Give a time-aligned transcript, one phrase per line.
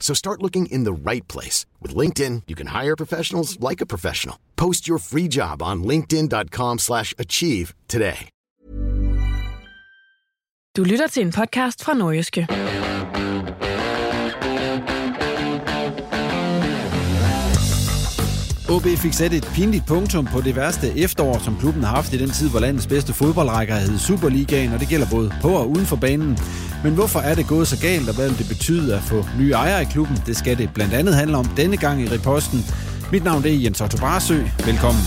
[0.00, 1.66] So start looking in the right place.
[1.80, 4.36] With LinkedIn, you can hire professionals like a professional.
[4.56, 8.28] Post your free job on linkedin.com slash achieve today.
[10.76, 12.46] Du lytter til en podcast fra Nordjyske.
[18.70, 22.18] OB fik sat et pinligt punktum på det værste efterår, som klubben har haft i
[22.18, 25.86] den tid, hvor landets bedste fodboldrækker hed Superligaen, og det gælder både på og uden
[25.86, 26.38] for banen.
[26.84, 29.52] Men hvorfor er det gået så galt, og hvad vil det betyde at få nye
[29.52, 30.22] ejere i klubben?
[30.26, 32.66] Det skal det blandt andet handle om denne gang i reposten.
[33.12, 34.42] Mit navn er Jens Otto Barsø.
[34.66, 35.02] Velkommen.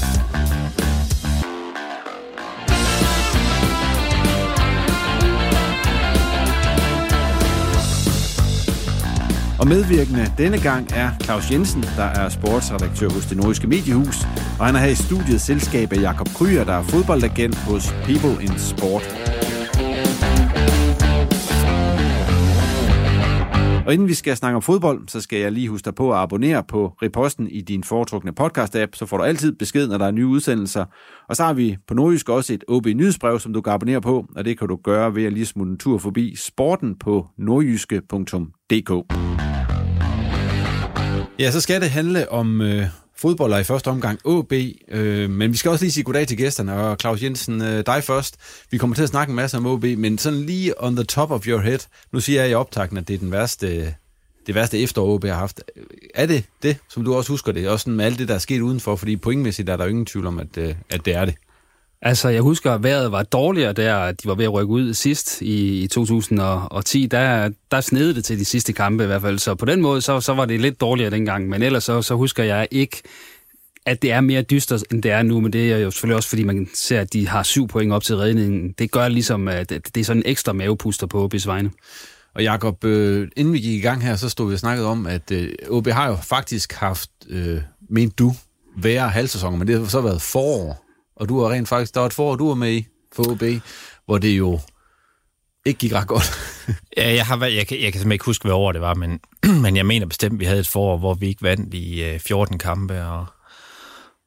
[9.60, 14.24] Og medvirkende denne gang er Claus Jensen, der er sportsredaktør hos det nordiske mediehus,
[14.60, 18.44] og han er her i studiet selskab af Jakob Kryer, der er fodboldagent hos People
[18.44, 19.34] in Sport.
[23.86, 26.20] Og inden vi skal snakke om fodbold, så skal jeg lige huske dig på at
[26.20, 30.12] abonnere på Reposten i din foretrukne podcast-app, så får du altid besked, når der er
[30.12, 30.86] nye udsendelser.
[31.30, 34.26] Og så har vi på Nordjysk også et OB Nyhedsbrev, som du kan abonnere på,
[34.36, 38.92] og det kan du gøre ved at lige smutte en tur forbi sporten på nordjyske.dk.
[41.40, 44.54] Ja, så skal det handle om øh, fodbold i første omgang OB,
[44.88, 48.04] øh, men vi skal også lige sige goddag til gæsterne, og Claus Jensen, øh, dig
[48.04, 48.38] først.
[48.72, 51.32] Vi kommer til at snakke en masse om OB, men sådan lige on the top
[51.32, 51.80] of your head,
[52.12, 53.96] nu siger jeg i optakten, at det er den værste,
[54.48, 55.62] det værste efterår, OB har haft.
[56.16, 58.40] Er det det, som du også husker det, også sådan med alt det, der er
[58.40, 61.26] sket udenfor, fordi pointmæssigt er der jo ingen tvivl om, at, øh, at det er
[61.26, 61.36] det.
[62.06, 65.42] Altså, jeg husker, at vejret var dårligere der, de var ved at rykke ud sidst
[65.42, 67.06] i, i 2010.
[67.06, 70.02] Der, der snede det til de sidste kampe i hvert fald, så på den måde,
[70.02, 71.50] så, så var det lidt dårligere dengang.
[71.50, 73.02] Men ellers så, så husker jeg ikke,
[73.86, 76.30] at det er mere dystert, end det er nu, men det er jo selvfølgelig også,
[76.30, 78.72] fordi man ser, at de har syv point op til redningen.
[78.72, 81.72] Det gør ligesom, at det er sådan en ekstra mavepuster på OB's vegne.
[82.36, 85.08] Og Jakob, øh, inden vi gik i gang her, så stod vi og snakkede om,
[85.08, 88.34] at øh, OB har jo faktisk haft, øh, ment du,
[88.78, 90.83] værre halvsæsoner, men det har så været forår.
[91.16, 93.44] Og du har rent faktisk, der var et forår, du var med i for OB,
[94.06, 94.60] hvor det jo
[95.66, 96.32] ikke gik ret godt.
[96.98, 98.94] ja, jeg, har, jeg, jeg, kan, jeg kan simpelthen ikke huske, hvad år det var,
[98.94, 99.20] men,
[99.64, 102.20] men jeg mener bestemt, at vi havde et forår, hvor vi ikke vandt i øh,
[102.20, 103.26] 14 kampe, og,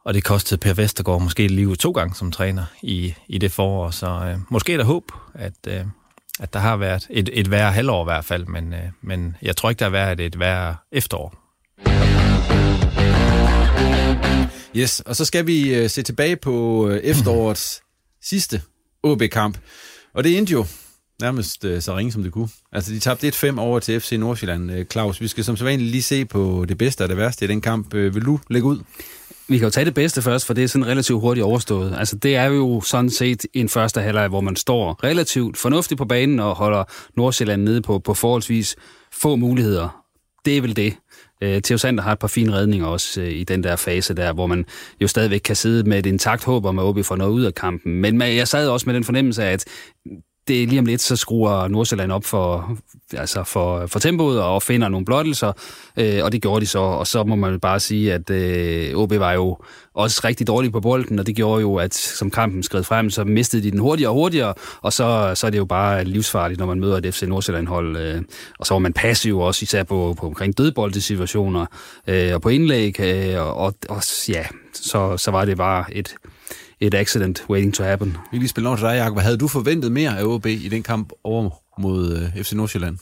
[0.04, 3.90] og det kostede Per Vestergaard måske livet to gange som træner i, i det forår,
[3.90, 5.84] så øh, måske er der håb, at, øh,
[6.40, 9.56] at der har været et, et værre halvår i hvert fald, men, øh, men jeg
[9.56, 11.45] tror ikke, der har været et værre efterår.
[14.76, 17.82] Yes, og så skal vi øh, se tilbage på øh, efterårets
[18.22, 18.62] sidste
[19.02, 19.58] OB-kamp.
[20.14, 20.66] Og det endte jo
[21.20, 22.48] nærmest uh, så ringe, som det kunne.
[22.72, 24.70] Altså, de tabte 1-5 over til FC Nordsjælland.
[24.70, 27.48] Uh, Claus, vi skal som sædvanligt lige se på det bedste og det værste i
[27.48, 27.94] den kamp.
[27.94, 28.78] Vil du lægge ud?
[29.48, 31.94] Vi kan jo tage det bedste først, for det er sådan relativt hurtigt overstået.
[31.98, 36.04] Altså, det er jo sådan set en første halvleg, hvor man står relativt fornuftigt på
[36.04, 36.84] banen og holder
[37.16, 38.76] Nordsjælland nede på, på forholdsvis
[39.12, 40.02] få muligheder.
[40.44, 40.94] Det er vel det.
[41.42, 44.32] Øh, Theo Sander har et par fine redninger også øh, i den der fase der,
[44.32, 44.64] hvor man
[45.00, 47.54] jo stadigvæk kan sidde med et intakt håb om, at OB får noget ud af
[47.54, 48.00] kampen.
[48.00, 49.64] Men jeg sad også med den fornemmelse af, at
[50.48, 52.76] det lige om lidt, så skruer Nordsjælland op for,
[53.12, 55.52] altså for, for tempoet og finder nogle blottelser,
[55.96, 56.78] øh, og det gjorde de så.
[56.78, 59.58] Og så må man bare sige, at øh, OB var jo
[59.94, 63.24] også rigtig dårlige på bolden, og det gjorde jo, at som kampen skred frem, så
[63.24, 66.66] mistede de den hurtigere og hurtigere, og så, så er det jo bare livsfarligt, når
[66.66, 67.96] man møder et FC Nordsjælland-hold.
[67.96, 68.22] Øh,
[68.58, 71.66] og så var man passiv også, især på, på omkring dødboldsituationer
[72.06, 76.14] øh, og på indlæg, øh, og, og, og ja, så, så var det bare et
[76.80, 78.16] et accident waiting to happen.
[78.32, 79.18] Vi lige spille over til dig, Jacob.
[79.18, 82.98] Havde du forventet mere af OB i den kamp over mod uh, øh, FC Nordsjælland?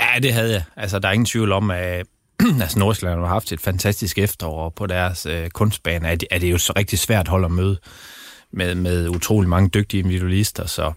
[0.00, 0.62] Ja, det havde jeg.
[0.76, 2.06] Altså, der er ingen tvivl om, at
[2.62, 6.08] altså, Nordsjælland har haft et fantastisk efterår på deres uh, kunstbane.
[6.08, 7.78] Er det, er det jo så rigtig svært hold at møde
[8.52, 10.92] med, med utrolig mange dygtige individualister, så,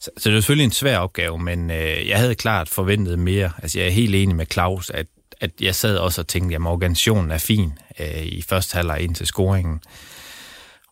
[0.00, 3.50] så, så det er selvfølgelig en svær opgave, men uh, jeg havde klart forventet mere.
[3.62, 5.06] Altså, jeg er helt enig med Claus, at
[5.42, 9.14] at jeg sad også og tænkte, at organisationen er fin øh, i første halvleg ind
[9.14, 9.80] til scoringen.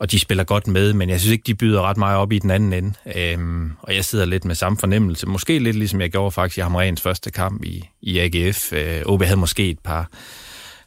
[0.00, 2.38] Og de spiller godt med, men jeg synes ikke, de byder ret meget op i
[2.38, 2.92] den anden ende.
[3.16, 5.26] Øhm, og jeg sidder lidt med samme fornemmelse.
[5.26, 8.72] Måske lidt ligesom jeg gjorde faktisk i Hamrens første kamp i, i AGF.
[8.72, 10.08] Øh, OB havde måske et par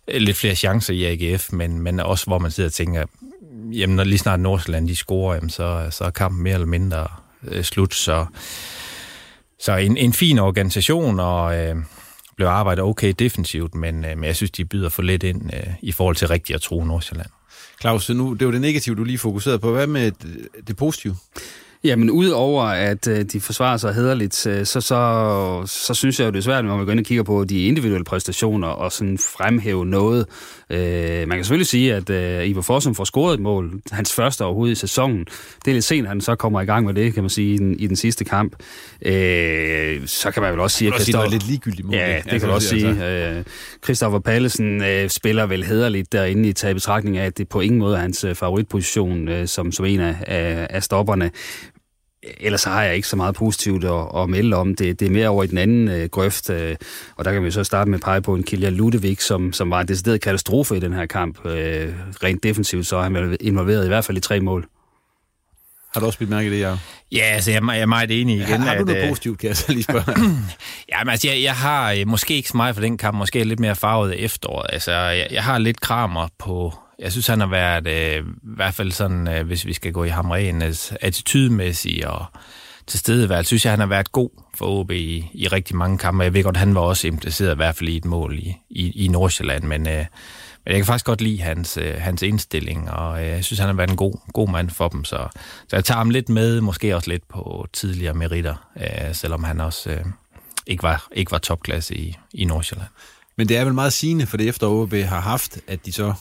[0.07, 3.06] øh, lidt flere chancer i AGF, men, men også hvor man sidder og tænker,
[3.71, 7.07] jamen når lige snart Nordsjælland de scorer, jamen, så, så er kampen mere eller mindre
[7.48, 7.94] øh, slut.
[7.94, 8.25] Så,
[9.60, 11.75] så en, en fin organisation, og øh,
[12.36, 15.74] blev arbejdet okay defensivt, men, øh, men jeg synes, de byder for lidt ind øh,
[15.81, 17.30] i forhold til rigtigt at tro Nordsjælland.
[17.83, 19.71] Claus, nu, det var det negative, du lige fokuserede på.
[19.71, 20.12] Hvad med
[20.68, 21.15] det positive?
[21.83, 26.31] Jamen, udover at øh, de forsvarer sig hederligt, øh, så, så, så synes jeg jo,
[26.31, 29.18] det er svært, når man går ind og kigger på de individuelle præstationer og sådan
[29.18, 30.25] fremhæve noget.
[30.69, 34.45] Øh, man kan selvfølgelig sige, at øh, Ivo Fossum får scoret et mål, hans første
[34.45, 35.25] overhovedet i sæsonen.
[35.65, 37.53] Det er lidt sent, at han så kommer i gang med det, kan man sige,
[37.53, 38.56] i den, i den sidste kamp.
[39.01, 41.29] Øh, så kan man vel også sige, at Christoffer...
[41.29, 41.95] lidt ligegyldigt mål.
[41.95, 42.88] Ja, det kan man også sige.
[42.88, 43.06] Altså.
[43.06, 43.44] Øh,
[43.83, 47.80] Christoffer Pallesen øh, spiller vel hederligt derinde i taget betragtning af, at det på ingen
[47.80, 51.31] måde er hans øh, favoritposition øh, som, som en af, af, af stopperne
[52.39, 54.75] ellers har jeg ikke så meget positivt at, at melde om.
[54.75, 56.75] Det, det er mere over i den anden øh, grøft, øh,
[57.15, 59.71] og der kan vi så starte med at pege på en Kilian Ludevig, som, som
[59.71, 61.45] var en decideret katastrofe i den her kamp.
[61.45, 61.94] Øh,
[62.24, 64.68] rent defensivt, så er han involveret i hvert fald i tre mål.
[65.94, 66.78] Har du også blivet mærke i det, ja?
[67.12, 68.48] Ja, altså, jeg, jeg er meget enig igen.
[68.48, 70.06] Har, har du noget øh, positivt, kan jeg så lige spørge?
[70.92, 73.44] ja, men altså, jeg, jeg har øh, måske ikke så meget for den kamp, måske
[73.44, 74.69] lidt mere farvet efteråret.
[74.74, 78.74] Altså, jeg, jeg har lidt kramer på, jeg synes, han har været, øh, i hvert
[78.74, 82.25] fald sådan, øh, hvis vi skal gå i hamrenes attitydemæssigt og
[82.88, 86.24] til stedeværelse, synes jeg, han har været god for OB i, i rigtig mange kampe.
[86.24, 89.06] Jeg ved godt, han var også impliceret i hvert fald i et mål i, i,
[89.06, 90.06] i Nordsjælland, men, øh,
[90.65, 93.68] men jeg kan faktisk godt lide hans, øh, hans indstilling, og øh, jeg synes, han
[93.68, 95.27] har været en god, god mand for dem, så,
[95.68, 99.60] så jeg tager ham lidt med, måske også lidt på tidligere meritter, øh, selvom han
[99.60, 100.06] også øh,
[100.68, 102.89] ikke, var, ikke var topklasse i, i Nordsjælland.
[103.38, 106.13] Men det er vel meget sigende for det efter OB har haft, at de så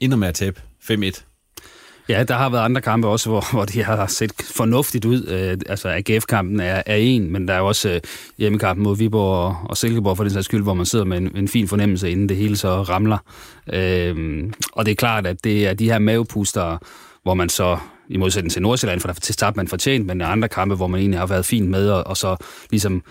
[0.00, 0.60] ender med at tabe
[0.90, 1.33] 5-1.
[2.08, 5.26] Ja, der har været andre kampe også, hvor, hvor de har set fornuftigt ud.
[5.26, 8.00] Øh, altså, AGF-kampen er, er en, men der er også øh,
[8.38, 11.36] hjemmekampen mod Viborg og, og Silkeborg for den sags skyld, hvor man sidder med en,
[11.36, 13.18] en fin fornemmelse, inden det hele så ramler.
[13.72, 16.78] Øh, og det er klart, at det er de her mavepuster,
[17.22, 17.78] hvor man så
[18.08, 20.74] i modsætning til Nordsjælland, for der til start man fortjent, men der er andre kampe,
[20.74, 22.36] hvor man egentlig har været fint med, og, og så
[22.70, 23.02] ligesom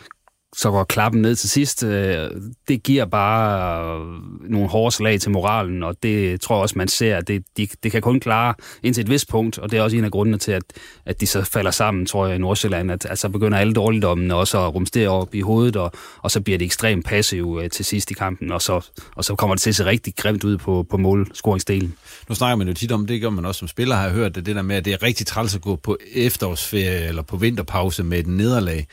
[0.56, 1.84] så går klappen ned til sidst.
[1.84, 2.30] Øh,
[2.68, 6.88] det giver bare øh, nogle hårde slag til moralen, og det tror jeg også, man
[6.88, 8.54] ser, at det, de, det kan kun klare
[8.84, 10.64] indtil et vist punkt, og det er også en af grundene til, at,
[11.06, 14.36] at de så falder sammen, tror jeg, i Nordsjælland, at, at så begynder alle dårligdommene
[14.36, 15.92] også at rumstere op i hovedet, og,
[16.22, 19.36] og så bliver det ekstremt passive øh, til sidst i kampen, og så, og så
[19.36, 21.96] kommer det til at se rigtig grimt ud på, på målscoringsdelen.
[22.30, 24.36] Nu snakker man jo tit om, det gør man også som spiller, har jeg hørt,
[24.36, 27.38] det, det der med, at det er rigtig træls at gå på efterårsferie eller på
[27.38, 28.88] vinterpause med et nederlag.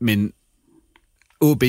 [0.00, 0.32] Men
[1.40, 1.62] OB,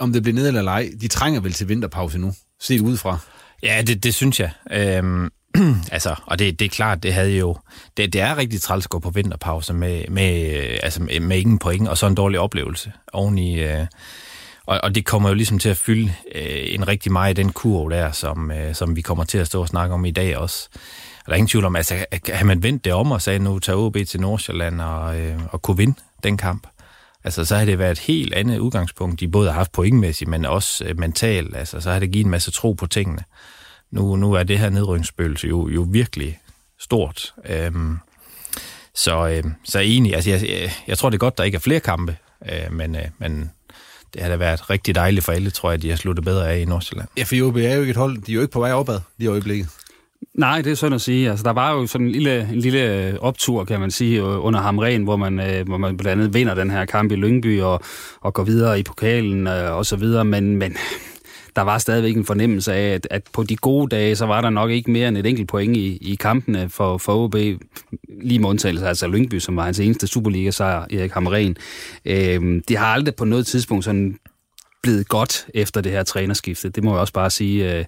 [0.00, 3.18] om det bliver ned eller ej, de trænger vel til vinterpause nu, set udefra.
[3.62, 4.50] Ja, det, det synes jeg.
[4.70, 5.30] Øhm,
[5.92, 7.56] altså, og det, det er klart, det havde jo...
[7.96, 11.38] Det, det er rigtig træls at gå på vinterpause med, med, øh, altså med, med
[11.38, 13.60] ingen point, og så en dårlig oplevelse oveni...
[13.60, 13.86] Øh,
[14.66, 17.52] og, og det kommer jo ligesom til at fylde øh, en rigtig meget i den
[17.52, 20.36] kurv der, som, øh, som vi kommer til at stå og snakke om i dag
[20.36, 20.68] også.
[21.18, 23.58] Og der er ingen tvivl om, altså, har man vendt det om og sagde, nu
[23.58, 26.66] tager OB til Nordsjælland og, øh, og kunne vinde den kamp,
[27.24, 30.44] Altså, så har det været et helt andet udgangspunkt, de både har haft pointmæssigt, men
[30.44, 31.56] også øh, mentalt.
[31.56, 33.24] Altså, så har det givet en masse tro på tingene.
[33.90, 36.38] Nu, nu er det her nedrykningsspøgelse jo, jo virkelig
[36.78, 37.34] stort.
[37.48, 37.98] Øhm,
[38.94, 41.60] så, øh, så egentlig, altså, jeg, jeg, jeg tror, det er godt, der ikke er
[41.60, 42.16] flere kampe,
[42.52, 43.50] øh, men, øh, men
[44.14, 46.52] det har da været rigtig dejligt for alle, tror jeg, at de har sluttet bedre
[46.52, 47.08] af i Nordsjælland.
[47.16, 49.00] Ja, for OB er jo ikke et hold, de er jo ikke på vej opad
[49.18, 49.68] lige i øjeblikket.
[50.34, 51.30] Nej, det er sådan at sige.
[51.30, 54.44] Altså, der var jo sådan en lille, en lille øh, optur, kan man sige, øh,
[54.44, 57.60] under Hamren, hvor man, øh, hvor man blandt andet vinder den her kamp i Lyngby
[57.60, 57.80] og,
[58.20, 60.76] og går videre i pokalen øh, og så videre, men, men
[61.56, 64.50] der var stadigvæk en fornemmelse af, at, at på de gode dage, så var der
[64.50, 67.34] nok ikke mere end et enkelt point i, i kampene for, for OB,
[68.22, 71.56] lige med undtagelse altså Lyngby, som var hans eneste Superliga-sejr, Erik Hamren.
[72.04, 74.18] Øh, de har aldrig på noget tidspunkt sådan
[74.82, 76.68] blevet godt efter det her trænerskifte.
[76.68, 77.84] Det må jeg også bare sige, øh,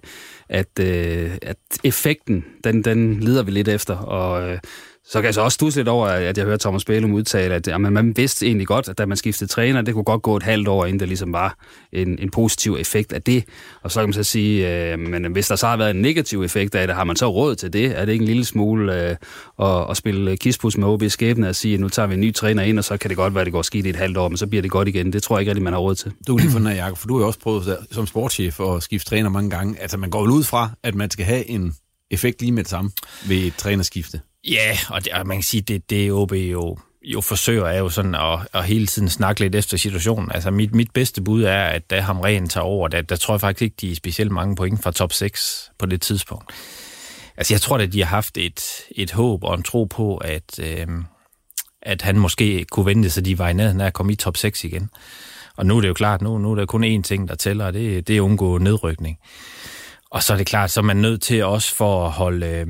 [0.49, 4.59] at, øh, at effekten, den, den lider vi lidt efter, og øh,
[5.07, 7.67] så kan jeg så også stusse lidt over, at jeg hørte Thomas Bælum udtale, at
[7.67, 10.43] jamen, man vidste egentlig godt, at da man skiftede træner, det kunne godt gå et
[10.43, 11.57] halvt år, inden der ligesom var
[11.91, 13.43] en, en positiv effekt af det.
[13.81, 16.43] Og så kan man så sige, øh, men hvis der så har været en negativ
[16.43, 17.99] effekt af det, har man så råd til det?
[17.99, 19.15] Er det ikke en lille smule øh,
[19.59, 22.33] at, at spille kispus med OB skæbne og sige, at nu tager vi en ny
[22.33, 24.17] træner ind, og så kan det godt være, at det går skidt i et halvt
[24.17, 25.13] år, men så bliver det godt igen.
[25.13, 26.11] Det tror jeg ikke rigtig, man har råd til.
[26.27, 28.83] Du er lige for den Jacob, for du har jo også prøvet som sportschef at
[28.83, 29.81] skifte træner mange gange.
[29.81, 31.73] Altså man går vel ud fra, at man skal have en
[32.11, 32.91] effekt lige med det samme
[33.27, 34.19] ved et trænerskifte.
[34.45, 37.77] Ja, og, det, og man kan sige, det, det er OB jo, jo forsøger, er
[37.77, 40.31] jo sådan at, at hele tiden snakke lidt efter situationen.
[40.31, 43.41] Altså mit, mit bedste bud er, at da Hamren tager over, der, der tror jeg
[43.41, 46.53] faktisk ikke, de er specielt mange point fra top 6 på det tidspunkt.
[47.37, 48.61] Altså jeg tror, at de har haft et,
[48.91, 50.87] et håb og en tro på, at, øh,
[51.81, 54.37] at han måske kunne vente, så de var i nærheden af at komme i top
[54.37, 54.89] 6 igen.
[55.57, 57.65] Og nu er det jo klart, nu, nu er der kun én ting, der tæller,
[57.65, 59.17] og det, det er at undgå nedrykning.
[60.11, 62.67] Og så er det klart, så er man nødt til også for at holde øh,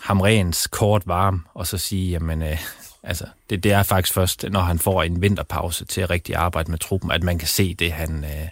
[0.00, 2.58] Hamrens kort varm, og så sige, jamen, øh,
[3.02, 6.70] altså, det, det er faktisk først, når han får en vinterpause til at rigtig arbejde
[6.70, 8.48] med truppen, at man kan se det, han, øh,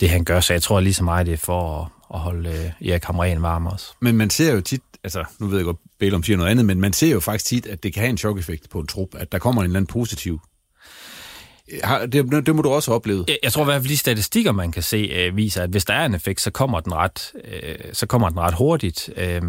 [0.00, 0.40] det, han gør.
[0.40, 3.42] Så jeg tror lige så meget, det er for at, at holde øh, Erik Hamren
[3.42, 3.86] varm også.
[4.00, 6.80] Men man ser jo tit, altså nu ved jeg godt, Bælum siger noget andet, men
[6.80, 9.32] man ser jo faktisk tit, at det kan have en chok-effekt på en trup, at
[9.32, 10.40] der kommer en eller anden positiv
[12.12, 13.24] det, det må du også opleve.
[13.28, 15.84] Jeg, jeg tror i hvert fald, de statistikker, man kan se, øh, viser, at hvis
[15.84, 19.10] der er en effekt, så kommer den ret, øh, så kommer den ret hurtigt.
[19.16, 19.42] Øh,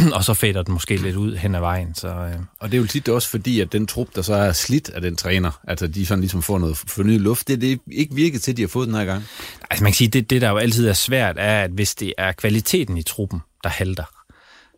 [0.16, 1.94] og så fader den måske lidt ud hen ad vejen.
[1.94, 2.34] Så, øh.
[2.58, 5.00] Og det er jo tit også fordi, at den trup, der så er slidt af
[5.00, 8.42] den træner, altså de sådan ligesom får noget fornyet luft, det er det ikke virket
[8.42, 9.24] til, at de har fået den her gang.
[9.70, 12.14] Altså man kan sige, det, det der jo altid er svært, er, at hvis det
[12.18, 14.04] er kvaliteten i truppen, der halter,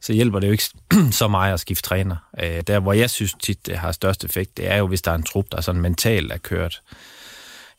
[0.01, 0.65] så hjælper det jo ikke
[1.21, 2.17] så meget at skifte træner.
[2.43, 5.11] Øh, der, hvor jeg synes tit, det har størst effekt, det er jo, hvis der
[5.11, 6.83] er en trup, der sådan mentalt er kørt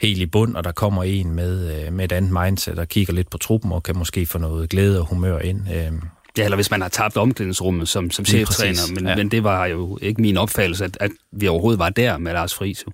[0.02, 3.14] helt i bund, og der kommer en med, øh, med et andet mindset og kigger
[3.14, 5.74] lidt på truppen og kan måske få noget glæde og humør ind.
[5.74, 5.92] Øh,
[6.38, 9.16] Ja, eller hvis man har tabt omklædningsrummet som, som cheftræner, men, ja.
[9.16, 12.54] men det var jo ikke min opfattelse, at, at vi overhovedet var der med Lars
[12.54, 12.86] Friis.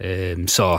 [0.00, 0.78] Øh, så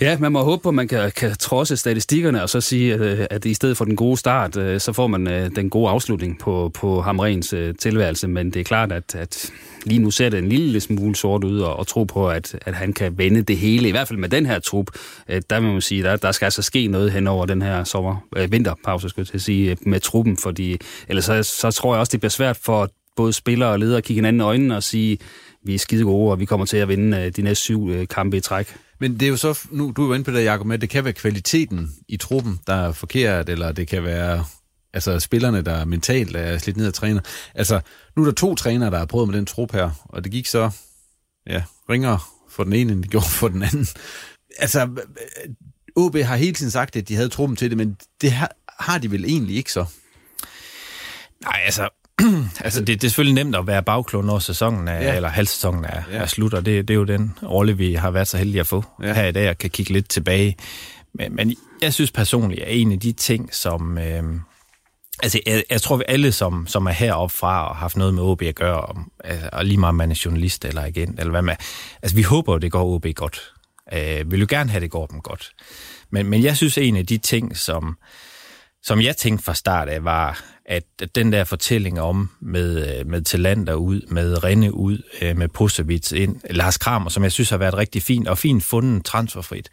[0.00, 3.26] Ja, man må håbe på, at man kan, kan trodse statistikkerne og så sige, øh,
[3.30, 6.38] at i stedet for den gode start, øh, så får man øh, den gode afslutning
[6.38, 8.28] på, på Hamrens tilværelse.
[8.28, 9.52] Men det er klart, at, at
[9.88, 12.74] lige nu ser det en lille smule sort ud, og, og tro på, at, at
[12.74, 14.86] han kan vende det hele, i hvert fald med den her trup.
[15.28, 17.84] Øh, der vil man sige, der, der skal altså ske noget hen over den her
[17.84, 20.76] sommer, øh, vinterpause, skulle jeg sige, øh, med truppen, fordi
[21.08, 24.04] ellers så, så tror jeg også, det bliver svært for både spillere og ledere at
[24.04, 25.18] kigge hinanden i øjnene og sige,
[25.64, 28.36] vi er skide gode, og vi kommer til at vinde øh, de næste syv kampe
[28.36, 28.76] i træk.
[29.00, 30.90] Men det er jo så, nu du er jo inde på det, Jacob, med, det
[30.90, 34.44] kan være kvaliteten i truppen, der er forkert, eller det kan være
[34.94, 37.20] altså spillerne, der mentalt er slidt ned af træner.
[37.54, 37.80] Altså,
[38.16, 40.46] nu er der to trænere, der har prøvet med den trup her, og det gik
[40.46, 40.70] så,
[41.46, 43.86] ja, ringer for den ene, end det gjorde for den anden.
[44.58, 44.88] Altså,
[45.96, 48.98] OB har hele tiden sagt, at de havde truppen til det, men det har, har
[48.98, 49.84] de vel egentlig ikke så?
[51.42, 51.88] Nej, altså,
[52.64, 55.16] altså, det, det er selvfølgelig nemt at være bagklog, når sæsonen er, ja.
[55.16, 56.16] eller halvsæsonen er, ja.
[56.16, 58.66] er slut, og det, det er jo den rolle, vi har været så heldige at
[58.66, 59.14] få ja.
[59.14, 60.56] her i dag, og kan kigge lidt tilbage.
[61.14, 63.98] Men, men jeg synes personligt, at en af de ting, som...
[63.98, 64.22] Øh,
[65.22, 68.14] altså, jeg, jeg tror, vi alle, som, som er heroppe fra og har haft noget
[68.14, 71.30] med OB at gøre, og, altså, og lige meget man er journalist eller agent, eller
[71.30, 71.56] hvad med,
[72.02, 73.52] altså, vi håber at det går OB godt.
[73.92, 75.52] Øh, vi vil jo gerne have, at det går dem godt.
[76.10, 77.96] Men, men jeg synes, en af de ting, som,
[78.82, 80.84] som jeg tænkte fra start af, var, at
[81.14, 86.12] den der fortælling om med, øh, med Talander ud, med Renne ud, øh, med Pusevits
[86.12, 89.70] ind, Lars Kramer, som jeg synes har været rigtig fint, og fint fundet transferfrit.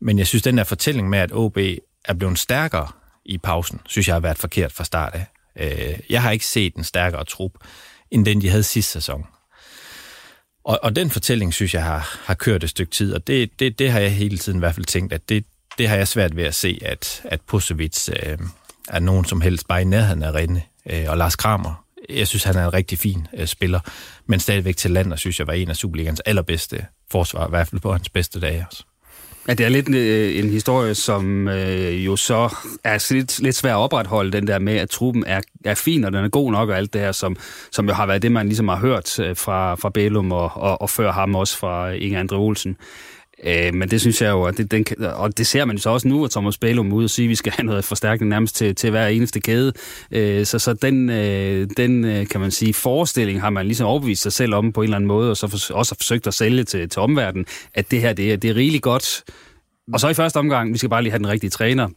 [0.00, 1.58] Men jeg synes, den der fortælling med, at OB
[2.04, 2.88] er blevet stærkere
[3.24, 5.26] i pausen, synes jeg har været forkert fra start af.
[5.56, 7.52] Øh, jeg har ikke set en stærkere trup,
[8.10, 9.26] end den, de havde sidste sæson.
[10.64, 13.78] Og, og den fortælling, synes jeg, har, har kørt et stykke tid, og det, det,
[13.78, 15.44] det har jeg hele tiden i hvert fald tænkt, at det,
[15.78, 18.38] det har jeg svært ved at se, at, at Pusovic øh,
[18.88, 20.62] er nogen som helst bare i nærheden af Rinde.
[20.90, 23.80] Øh, og Lars Kramer, jeg synes, han er en rigtig fin øh, spiller,
[24.26, 27.68] men stadigvæk til land, og synes jeg var en af Superligans allerbedste forsvar, i hvert
[27.68, 28.84] fald på hans bedste dage også.
[29.50, 32.54] Ja, det er lidt øh, en historie, som øh, jo så
[32.84, 36.12] er lidt, lidt svær at opretholde, den der med, at truppen er, er fin, og
[36.12, 37.36] den er god nok, og alt det her, som,
[37.72, 40.82] som jo har været det, man ligesom har hørt øh, fra, fra Bælum, og, og,
[40.82, 42.76] og før ham også fra Inge Andre Olsen.
[43.44, 45.90] Øh, men det synes jeg jo, at det, den, og det ser man jo så
[45.90, 48.56] også nu, at Thomas Bælum ud og sige, at vi skal have noget forstærkning nærmest
[48.56, 49.72] til, til hver eneste kæde.
[50.10, 54.22] Øh, så så den, øh, den, øh, kan man sige, forestilling har man ligesom overbevist
[54.22, 56.64] sig selv om på en eller anden måde, og så for, også forsøgt at sælge
[56.64, 59.24] til, til omverdenen, at det her, det er, det er rigeligt godt
[59.92, 61.88] og så i første omgang, vi skal bare lige have den rigtige træner.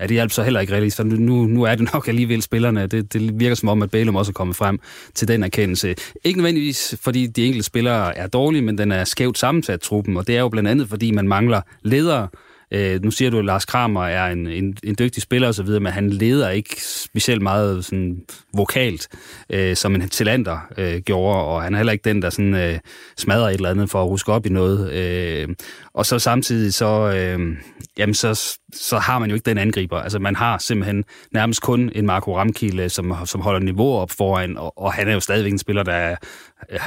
[0.00, 2.86] Ja, det hjælper så heller ikke rigtigt, for nu, nu er det nok alligevel spillerne.
[2.86, 4.78] Det, det virker som om, at Bælum også er kommet frem
[5.14, 5.94] til den erkendelse.
[6.24, 10.16] Ikke nødvendigvis, fordi de enkelte spillere er dårlige, men den er skævt sammensat, truppen.
[10.16, 12.28] Og det er jo blandt andet, fordi man mangler ledere,
[12.74, 15.86] Øh, nu siger du, at Lars Kramer er en, en, en dygtig spiller osv., men
[15.86, 18.22] han leder ikke specielt meget sådan,
[18.54, 19.08] vokalt,
[19.50, 22.78] øh, som en Tillander øh, gjorde, og han er heller ikke den, der sådan, øh,
[23.16, 24.92] smadrer et eller andet for at ruske op i noget.
[24.92, 25.48] Øh,
[25.94, 27.56] og så samtidig, så, øh,
[27.98, 29.98] jamen så, så har man jo ikke den angriber.
[29.98, 34.56] Altså man har simpelthen nærmest kun en Marco Ramkilde, som, som holder niveau op foran,
[34.56, 36.16] og, og han er jo stadigvæk en spiller, der er,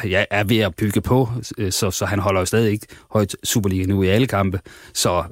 [0.04, 3.36] ja, er ved at bygge på, øh, så, så han holder jo stadig ikke højt
[3.44, 4.60] Superliga nu i alle kampe.
[4.94, 5.24] Så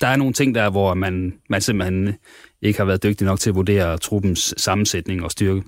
[0.00, 2.14] der er nogle ting der, hvor man, man simpelthen
[2.62, 5.62] ikke har været dygtig nok til at vurdere truppens sammensætning og styrke.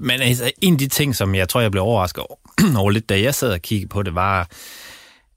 [0.00, 2.36] Men altså, en af de ting, som jeg tror, jeg blev overrasket over,
[2.80, 4.48] over lidt, da jeg sad og kiggede på det, var...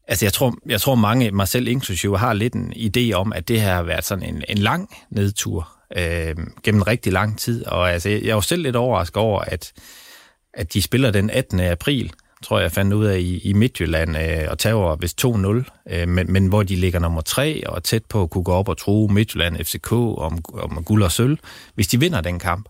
[0.09, 3.47] Altså, jeg tror, jeg tror mange, mig selv inklusive, har lidt en idé om, at
[3.47, 7.65] det her har været sådan en, en lang nedtur øh, gennem rigtig lang tid.
[7.65, 9.73] Og altså, jeg var selv lidt overrasket over, at,
[10.53, 11.59] at de spiller den 18.
[11.59, 12.13] april,
[12.43, 16.31] tror jeg, fandt ud af i, i Midtjylland, øh, og tager hvis 2-0, øh, men,
[16.31, 19.07] men hvor de ligger nummer 3 og tæt på at kunne gå op og tro
[19.11, 21.37] Midtjylland FCK om, om guld og sølv,
[21.75, 22.69] hvis de vinder den kamp.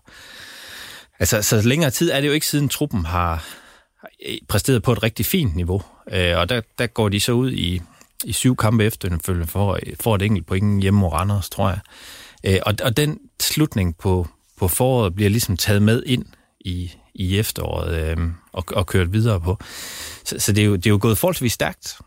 [1.18, 3.46] Altså, så længere tid er det jo ikke siden truppen har
[4.28, 5.82] øh, præsteret på et rigtig fint niveau,
[6.12, 7.82] øh, og der, der går de så ud i,
[8.24, 11.78] i syv kampe efterfølgende for, for et enkelt point hjemme mod Randers, tror jeg.
[12.44, 16.24] Øh, og, og den slutning på, på foråret bliver ligesom taget med ind
[16.60, 18.16] i, i efteråret øh,
[18.52, 19.58] og, og kørt videre på.
[20.24, 21.98] Så, så det, er jo, det er jo gået forholdsvis stærkt.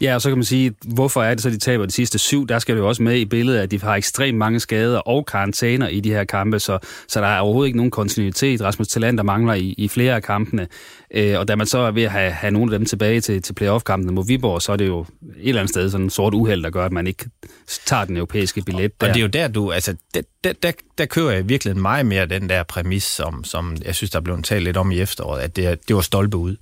[0.00, 2.46] Ja, og så kan man sige, hvorfor er det så, de taber de sidste syv?
[2.46, 5.26] Der skal det jo også med i billedet, at de har ekstremt mange skader og
[5.26, 6.78] karantæner i de her kampe, så,
[7.08, 8.62] så der er overhovedet ikke nogen kontinuitet.
[8.62, 10.66] Rasmus Talander mangler i, i flere af kampene.
[11.14, 13.42] Øh, og da man så er ved at have, have nogle af dem tilbage til,
[13.42, 16.34] til playoff-kampen mod Viborg, så er det jo et eller andet sted sådan en sort
[16.34, 17.24] uheld, der gør, at man ikke
[17.86, 19.06] tager den europæiske billet der.
[19.08, 19.72] Og det er jo der, du...
[19.72, 23.76] Altså, der, der, der, der kører jeg virkelig meget mere den der præmis, som, som
[23.84, 26.56] jeg synes, der blev talt lidt om i efteråret, at det, det var stolpe ud.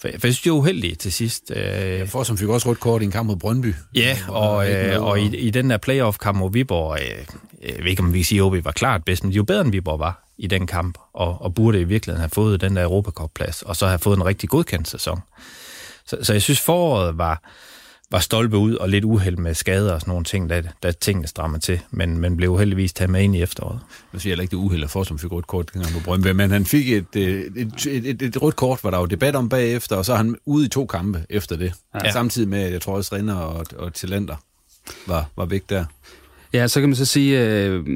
[0.00, 1.52] For, for jeg synes, det er uheldigt til sidst.
[1.56, 1.62] Øh,
[2.14, 3.74] ja, som fik også rødt kort i en kamp mod Brøndby.
[3.94, 7.24] Ja, og, øh, og i, i den der playoff-kamp mod Viborg, øh,
[7.68, 9.44] jeg ved ikke, om vi kan sige, at OB var klart bedst, men de var
[9.44, 12.76] bedre, end Viborg var i den kamp, og, og burde i virkeligheden have fået den
[12.76, 15.20] der Europacup-plads, og så have fået en rigtig godkendt sæson.
[16.06, 17.42] Så, så jeg synes, foråret var,
[18.10, 21.26] var stolpe ud og lidt uheld med skader og sådan nogle ting, der, der tingene
[21.26, 23.80] strammer til, men, men blev heldigvis taget med ind i efteråret.
[24.12, 26.50] Jeg siger heller ikke, det uheld for, som fik rødt kort dengang på Brøndby, men
[26.50, 27.52] han fik et, et,
[27.86, 30.36] et, et, et rødt kort, hvor der var debat om bagefter, og så er han
[30.46, 31.72] ude i to kampe efter det.
[32.04, 32.12] Ja.
[32.12, 34.36] Samtidig med, at jeg tror også, Renner og, og Talenter
[35.06, 35.84] var, var væk der.
[36.52, 37.86] Ja, så kan man så sige, øh,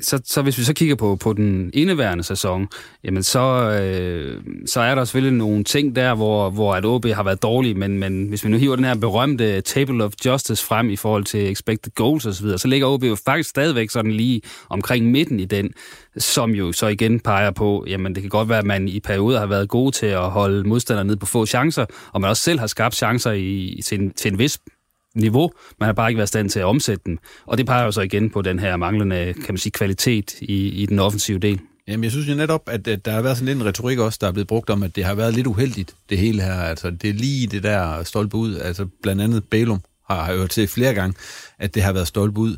[0.00, 2.68] så, så hvis vi så kigger på, på den indeværende sæson,
[3.04, 3.40] jamen så,
[3.82, 7.76] øh, så er der selvfølgelig nogle ting der, hvor, hvor at OB har været dårlig,
[7.76, 11.24] men, men hvis vi nu hiver den her berømte Table of Justice frem i forhold
[11.24, 15.40] til expected goals osv., så, så ligger OB jo faktisk stadigvæk sådan lige omkring midten
[15.40, 15.70] i den,
[16.18, 19.38] som jo så igen peger på, jamen det kan godt være, at man i perioder
[19.38, 22.58] har været gode til at holde modstanderne ned på få chancer, og man også selv
[22.60, 24.58] har skabt chancer i, til, en, til en vis
[25.14, 25.52] niveau.
[25.80, 27.18] Man har bare ikke været i stand til at omsætte dem.
[27.46, 30.68] Og det peger jo så igen på den her manglende kan man sige, kvalitet i,
[30.68, 31.60] i den offensive del.
[31.88, 34.18] Jamen, jeg synes jo netop, at, at der har været sådan lidt en retorik også,
[34.20, 36.54] der er blevet brugt om, at det har været lidt uheldigt, det hele her.
[36.54, 38.56] Altså, det er lige det der stolpe ud.
[38.56, 41.16] Altså, blandt andet Bælum har, har hørt til flere gange,
[41.58, 42.56] at det har været stolpe ud.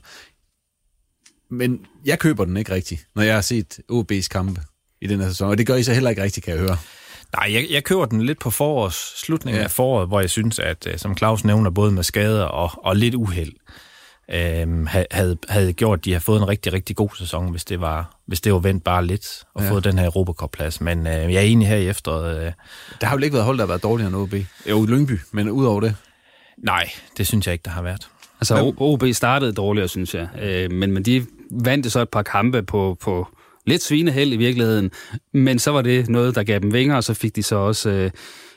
[1.51, 4.61] Men jeg køber den ikke rigtigt, når jeg har set OB's kampe
[5.01, 5.49] i den her sæson.
[5.49, 6.77] Og det gør I så heller ikke rigtigt, kan jeg høre.
[7.37, 9.65] Nej, jeg, jeg køber den lidt på forårs, slutningen ja.
[9.65, 12.97] af foråret, hvor jeg synes, at øh, som Claus nævner, både med skader og, og
[12.97, 13.53] lidt uheld,
[14.31, 17.81] øh, havde, havde gjort, at de har fået en rigtig, rigtig god sæson, hvis det
[17.81, 19.71] var, hvis det var vendt bare lidt og ja.
[19.71, 20.81] fået den her Europacup-plads.
[20.81, 22.47] Men øh, jeg er enig her i efteråret.
[22.47, 22.53] Øh,
[23.01, 24.35] der har jo ikke været hold, der har været dårligere end OB.
[24.71, 25.97] Jo, Lyngby, men udover det?
[26.59, 28.09] Nej, det synes jeg ikke, der har været.
[28.41, 30.29] Altså, OB startede dårligere, synes jeg.
[30.41, 33.29] Øh, men, men de vandt så et par kampe på, på
[33.67, 34.91] lidt svineheld i virkeligheden,
[35.35, 37.91] men så var det noget, der gav dem vinger, og så fik de så også
[37.91, 38.11] øh,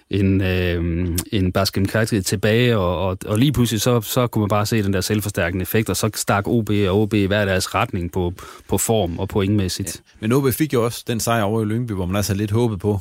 [0.09, 4.49] en, øh, en Baskem Kajti tilbage, og, og, og lige pludselig så, så kunne man
[4.49, 7.75] bare se den der selvforstærkende effekt, og så stak OB og OB i hver deres
[7.75, 8.33] retning på,
[8.69, 10.01] på form og pointmæssigt.
[10.05, 10.17] Ja.
[10.19, 12.79] Men OB fik jo også den sejr over i Lyngby, hvor man altså lidt håbet
[12.79, 12.99] på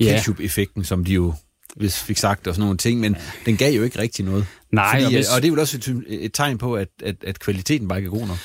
[0.00, 1.34] ketchup-effekten, som de jo
[1.76, 3.20] hvis fik sagt og sådan nogle ting, men ja.
[3.46, 4.46] den gav jo ikke rigtig noget.
[4.72, 5.28] Nej, Fordi, og, hvis...
[5.28, 8.06] og det er jo også et, et tegn på, at, at, at kvaliteten bare ikke
[8.06, 8.38] er god nok.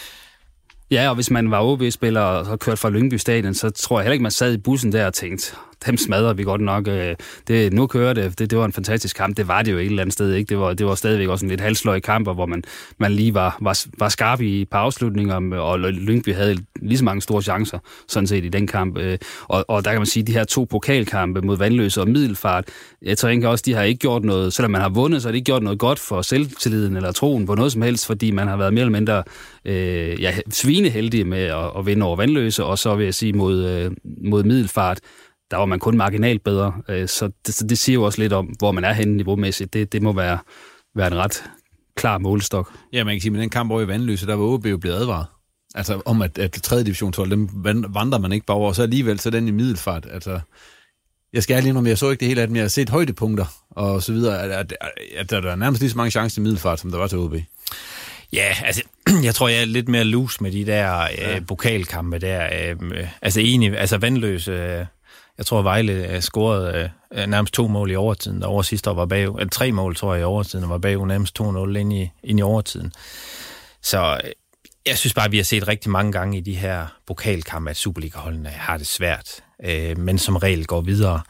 [0.91, 4.03] Ja, og hvis man var OB-spiller og så kørt fra Lyngby Stadion, så tror jeg
[4.03, 6.87] heller ikke, man sad i bussen der og tænkte, dem smadrer vi godt nok.
[6.87, 7.15] Øh,
[7.47, 8.39] det, nu kører det.
[8.39, 8.51] det.
[8.51, 9.37] Det var en fantastisk kamp.
[9.37, 10.33] Det var det jo et eller andet sted.
[10.33, 10.49] Ikke?
[10.49, 12.63] Det, var, det var stadigvæk også en lidt halsløj kamp, hvor man,
[12.97, 17.21] man lige var, var, var skarp i på afslutninger, og Lyngby havde lige så mange
[17.21, 18.97] store chancer, sådan set, i den kamp.
[18.97, 19.17] Øh,
[19.47, 22.65] og, og der kan man sige, at de her to pokalkampe mod Vandløse og Middelfart,
[23.01, 25.31] jeg tror ikke også, de har ikke gjort noget, selvom man har vundet, så har
[25.31, 28.47] de ikke gjort noget godt for selvtilliden eller troen på noget som helst, fordi man
[28.47, 29.23] har været mere eller mindre
[29.65, 33.65] øh, ja, svineheldige med at, at vinde over Vandløse, og så vil jeg sige mod,
[33.65, 33.91] øh,
[34.23, 34.99] mod Middelfart,
[35.51, 36.73] der var man kun marginalt bedre.
[36.89, 39.73] Øh, så det, så det siger jo også lidt om, hvor man er henne niveaumæssigt.
[39.73, 40.39] Det, det må være,
[40.95, 41.43] være en ret
[41.95, 42.71] klar målestok.
[42.93, 44.95] Ja, man kan sige, at den kamp over i Vandløse, der var OB jo blevet
[44.95, 45.25] advaret.
[45.75, 46.83] Altså om, at, at 3.
[46.83, 47.49] division 12, dem
[47.89, 50.07] vandrer man ikke bare over, og så alligevel så den i middelfart.
[50.11, 50.39] Altså,
[51.33, 53.45] jeg skal ærlig om, jeg så ikke det hele af dem, jeg har set højdepunkter
[53.69, 54.73] og så videre, at, at,
[55.15, 57.35] at der er nærmest lige så mange chancer til middelfart, som der var til OB.
[58.33, 58.83] Ja, altså,
[59.23, 61.35] jeg tror, jeg er lidt mere loose med de der ja.
[61.35, 62.49] øh, pokalkampe der.
[62.71, 64.51] Øh, altså enig, altså vandløse...
[64.51, 64.85] Øh,
[65.41, 68.93] jeg tror, Vejle øh, scorede uh, nærmest to mål i overtiden, der over sidste år
[68.93, 71.93] var bag, eller tre mål, tror jeg, i overtiden, og var bag nærmest 2-0 ind
[71.93, 72.91] i, ind i overtiden.
[73.81, 74.21] Så
[74.85, 77.77] jeg synes bare, at vi har set rigtig mange gange i de her pokalkampe, at
[77.77, 81.21] Superliga-holdene har det svært, øh, men som regel går videre.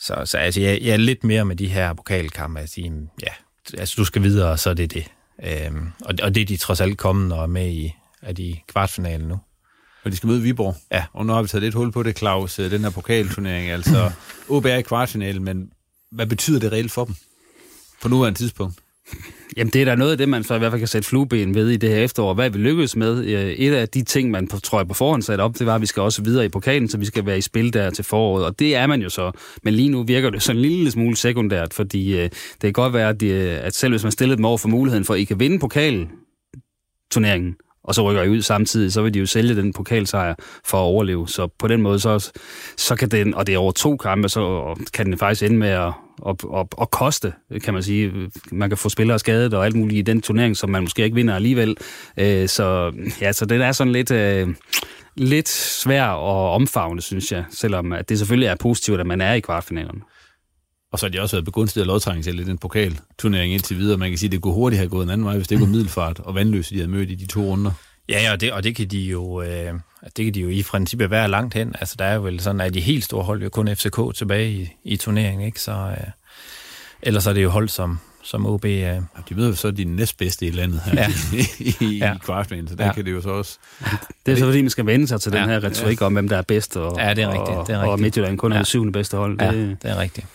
[0.00, 3.32] Så, så altså, jeg, jeg er lidt mere med de her pokalkampe at sige, ja,
[3.78, 5.06] altså du skal videre, så er det det.
[5.44, 8.56] Øh, og, og det er de trods alt kommet og er med i er de
[8.68, 9.38] kvartfinalen nu.
[10.04, 10.76] Og de skal møde Viborg.
[10.92, 11.04] Ja.
[11.12, 13.70] Og nu har vi taget lidt hul på det, Claus, øh, den her pokalturnering.
[13.70, 14.10] Altså,
[14.48, 15.70] OB er i kvartfinalen, men
[16.10, 17.14] hvad betyder det reelt for dem
[18.02, 18.74] på nuværende tidspunkt?
[19.56, 21.54] Jamen, det er da noget af det, man så i hvert fald kan sætte flueben
[21.54, 22.34] ved i det her efterår.
[22.34, 23.24] Hvad vi lykkes med?
[23.24, 25.80] Øh, et af de ting, man tror jeg på forhånd sat op, det var, at
[25.80, 28.44] vi skal også videre i pokalen, så vi skal være i spil der til foråret.
[28.44, 29.32] Og det er man jo så.
[29.62, 32.92] Men lige nu virker det sådan en lille smule sekundært, fordi øh, det kan godt
[32.92, 35.40] være, at, at selv hvis man stillede dem over for muligheden for, at I kan
[35.40, 36.10] vinde pokalen,
[37.10, 37.56] turneringen,
[37.88, 40.82] og så rykker I ud samtidig, så vil de jo sælge den pokalsejr for at
[40.82, 41.28] overleve.
[41.28, 42.30] Så på den måde, så,
[42.76, 45.68] så kan den, og det er over to kampe, så kan den faktisk ende med
[45.68, 45.92] at,
[46.28, 47.32] at, at, at koste,
[47.64, 48.12] kan man sige.
[48.52, 51.14] Man kan få spillere skadet og alt muligt i den turnering, som man måske ikke
[51.14, 51.76] vinder alligevel.
[52.18, 54.10] Øh, så ja, så den er sådan lidt...
[54.10, 54.48] Øh,
[55.20, 59.32] lidt svær at omfavne, synes jeg, selvom at det selvfølgelig er positivt, at man er
[59.32, 60.02] i kvartfinalen.
[60.92, 63.98] Og så har de også været begunstiget af lodtrækning i den pokalturnering indtil videre.
[63.98, 65.66] Man kan sige, at det kunne hurtigt have gået en anden vej, hvis det ikke
[65.66, 67.70] var middelfart og vandløse, de havde mødt i de to runder.
[68.08, 69.74] Ja, ja og, det, og det kan de jo øh,
[70.16, 71.74] det kan de jo i princippet være langt hen.
[71.80, 74.50] Altså, der er jo vel sådan, at de helt store hold jo kun FCK tilbage
[74.50, 75.60] i, i turneringen, ikke?
[75.60, 76.06] Så, øh,
[77.02, 78.64] ellers er det jo hold som, som OB...
[78.64, 78.70] Øh.
[78.80, 81.08] Ja, de møder så de næstbedste i landet her ja.
[81.58, 82.14] i, i, ja.
[82.14, 82.92] i kvartfinalen, så der ja.
[82.92, 83.58] kan det jo så også...
[84.26, 85.40] Det er så fordi, man skal vende sig til ja.
[85.40, 86.06] den her retorik ja.
[86.06, 87.92] om, hvem der er bedst, og, ja, det er rigtigt, det er rigtigt.
[87.92, 88.58] og Midtjylland kun er ja.
[88.58, 89.38] det syvende bedste hold.
[89.38, 90.26] Det, ja, det er rigtigt.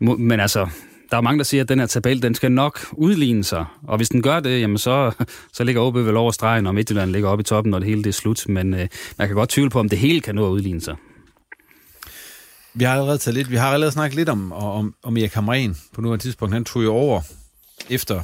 [0.00, 0.68] Men altså,
[1.10, 3.64] der er mange, der siger, at den her tabel, den skal nok udligne sig.
[3.82, 5.12] Og hvis den gør det, jamen så,
[5.56, 8.02] så ligger OB vel over stregen, og Midtjylland ligger oppe i toppen, når det hele
[8.02, 8.48] det er slut.
[8.48, 10.96] Men øh, man kan godt tvivle på, om det hele kan nå at udligne sig.
[12.74, 15.76] Vi har allerede taget lidt, vi har allerede snakket lidt om, om, om Erik Hamren
[15.94, 16.54] på nuværende tidspunkt.
[16.54, 17.20] Han tog jo over
[17.90, 18.22] efter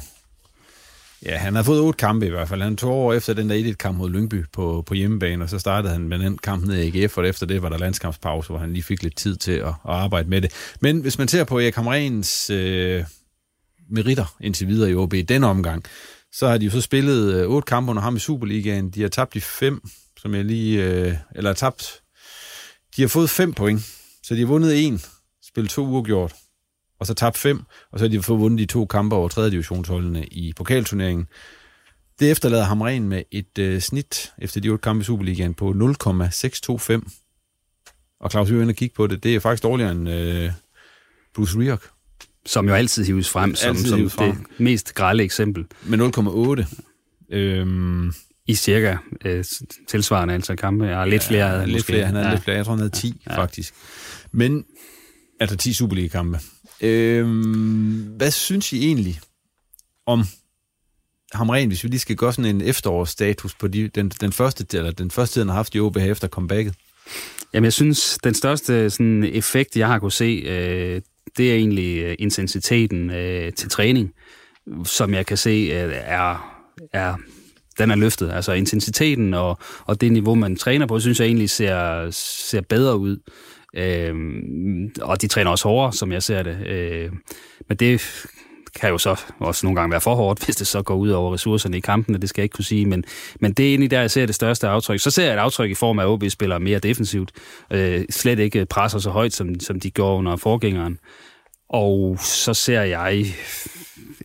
[1.25, 2.61] Ja, han har fået otte kampe i hvert fald.
[2.61, 5.93] Han tog over efter den der 1-1-kamp mod Lyngby på, på hjemmebane, og så startede
[5.93, 8.73] han med den kamp ned i AGF, og efter det var der landskampspause, hvor han
[8.73, 10.51] lige fik lidt tid til at, at arbejde med det.
[10.81, 13.03] Men hvis man ser på Erik Hamrens øh,
[13.89, 15.83] meritter indtil videre i OB i den omgang,
[16.31, 18.89] så har de jo så spillet øh, otte kampe under ham i Superligaen.
[18.89, 19.81] De har tabt de fem,
[20.17, 20.83] som jeg lige...
[20.83, 22.01] Øh, eller tabt...
[22.95, 23.81] De har fået fem point,
[24.23, 25.01] så de har vundet en,
[25.47, 26.33] spillet to uafgjort,
[26.99, 29.49] og så tabt fem, og så har de fået vundet de to kampe over 3.
[29.49, 31.27] divisionsholdene i pokalturneringen.
[32.19, 35.73] Det efterlader ham ren med et øh, snit efter de otte kampe i Superligaen på
[35.73, 37.01] 0,625.
[38.19, 40.51] Og Claus Høen kigge på det, det er faktisk dårligere end øh,
[41.35, 41.83] Bruce Rioch.
[42.45, 44.35] Som jo altid hives frem som, altid som frem.
[44.35, 45.65] det mest grælde eksempel.
[45.83, 47.35] Med 0,8.
[47.35, 48.13] Øhm,
[48.47, 49.43] I cirka øh,
[49.87, 50.85] tilsvarende antal kampe.
[50.85, 51.47] Ja, lidt flere.
[51.47, 51.85] Ja, lidt måske.
[51.85, 52.05] flere.
[52.05, 52.33] Han havde ja.
[52.33, 52.57] lidt flere.
[52.57, 53.37] Jeg tror, han havde 10 ja.
[53.37, 53.73] faktisk.
[54.31, 54.65] Men,
[55.39, 56.39] altså 10 Superliga-kampe.
[56.81, 59.19] Øhm, hvad synes I egentlig
[60.05, 60.23] om
[61.33, 64.91] Hamren, hvis vi lige skal gøre sådan en efterårsstatus på de, den, den, første, eller
[64.91, 66.75] den første tid, han har haft i OB efter comebacket?
[67.53, 71.01] Jamen, jeg synes, den største sådan, effekt, jeg har kunne se, øh,
[71.37, 74.13] det er egentlig øh, intensiteten øh, til træning,
[74.83, 76.55] som jeg kan se øh, er,
[76.93, 77.15] er
[77.79, 78.31] den er løftet.
[78.31, 82.97] Altså intensiteten og, og det niveau, man træner på, synes jeg egentlig ser, ser bedre
[82.97, 83.17] ud.
[83.75, 84.15] Øh,
[85.01, 86.67] og de træner også hårdere, som jeg ser det.
[86.67, 87.11] Øh,
[87.67, 88.01] men det
[88.75, 91.33] kan jo så også nogle gange være for hårdt, hvis det så går ud over
[91.33, 93.03] ressourcerne i kampene, det skal jeg ikke kunne sige, men,
[93.39, 94.99] men det er egentlig der, jeg ser det største aftryk.
[94.99, 97.31] Så ser jeg et aftryk i form af, at OB spiller mere defensivt,
[97.71, 100.99] øh, slet ikke presser så højt, som, som de gjorde under forgængeren.
[101.69, 103.25] Og så ser jeg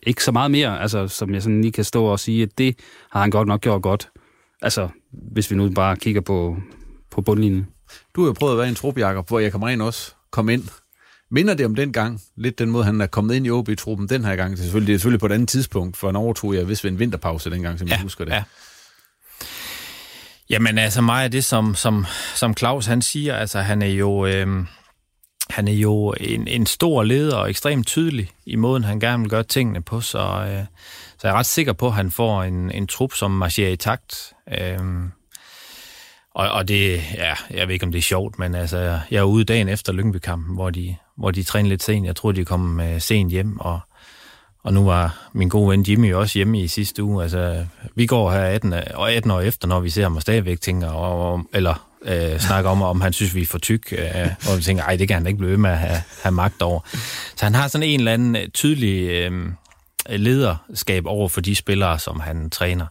[0.03, 2.79] ikke så meget mere, altså, som jeg sådan lige kan stå og sige, at det
[3.11, 4.09] har han godt nok gjort godt.
[4.61, 6.57] Altså, hvis vi nu bare kigger på,
[7.11, 7.67] på bundlinjen.
[8.15, 10.49] Du har jo prøvet at være en trup, Jacob, hvor jeg kommer ind også kom
[10.49, 10.63] ind.
[11.31, 14.25] Minder det om den gang, lidt den måde, han er kommet ind i OB-truppen den
[14.25, 14.51] her gang?
[14.51, 16.83] Det er selvfølgelig, det er selvfølgelig på et andet tidspunkt, for en overtog jeg vist
[16.83, 18.31] ved en vinterpause dengang, som ja, jeg husker det.
[18.31, 18.43] Ja.
[20.49, 22.05] Jamen altså mig er det, som, som,
[22.35, 24.25] som Claus han siger, altså han er jo...
[24.25, 24.65] Øh,
[25.49, 29.29] han er jo en, en stor leder og ekstremt tydelig i måden, han gerne vil
[29.29, 30.65] gøre tingene på, så, øh,
[31.17, 33.75] så jeg er ret sikker på, at han får en, en trup, som marcherer i
[33.75, 34.33] takt.
[34.59, 34.79] Øh,
[36.35, 39.23] og, og det, ja, jeg ved ikke, om det er sjovt, men altså, jeg er
[39.23, 42.05] ude dagen efter Lyngby-kampen, hvor de, hvor de trænede lidt sent.
[42.05, 43.79] Jeg troede, de kom øh, sent hjem, og,
[44.63, 47.23] og nu var min gode ven Jimmy også hjemme i sidste uge.
[47.23, 50.61] Altså, vi går her 18, og 18 år efter, når vi ser ham og stadigvæk
[50.61, 54.57] tænker, og, eller øh, snakker om, om han synes, vi er for tyk, øh, og
[54.57, 56.79] vi tænker, ej, det kan han ikke blive med at have, have magt over.
[57.35, 59.31] Så han har sådan en eller anden øh, tydelig øh,
[60.09, 62.85] lederskab over for de spillere, som han træner.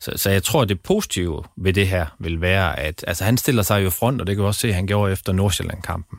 [0.00, 3.62] Så, så jeg tror, det positive ved det her vil være, at altså, han stiller
[3.62, 6.18] sig jo front, og det kan vi også se, at han gjorde efter Nordsjælland-kampen,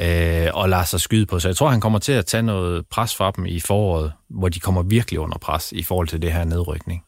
[0.00, 1.38] øh, og lader sig skyde på.
[1.38, 4.48] Så jeg tror, han kommer til at tage noget pres fra dem i foråret, hvor
[4.48, 7.04] de kommer virkelig under pres i forhold til det her nedrykning.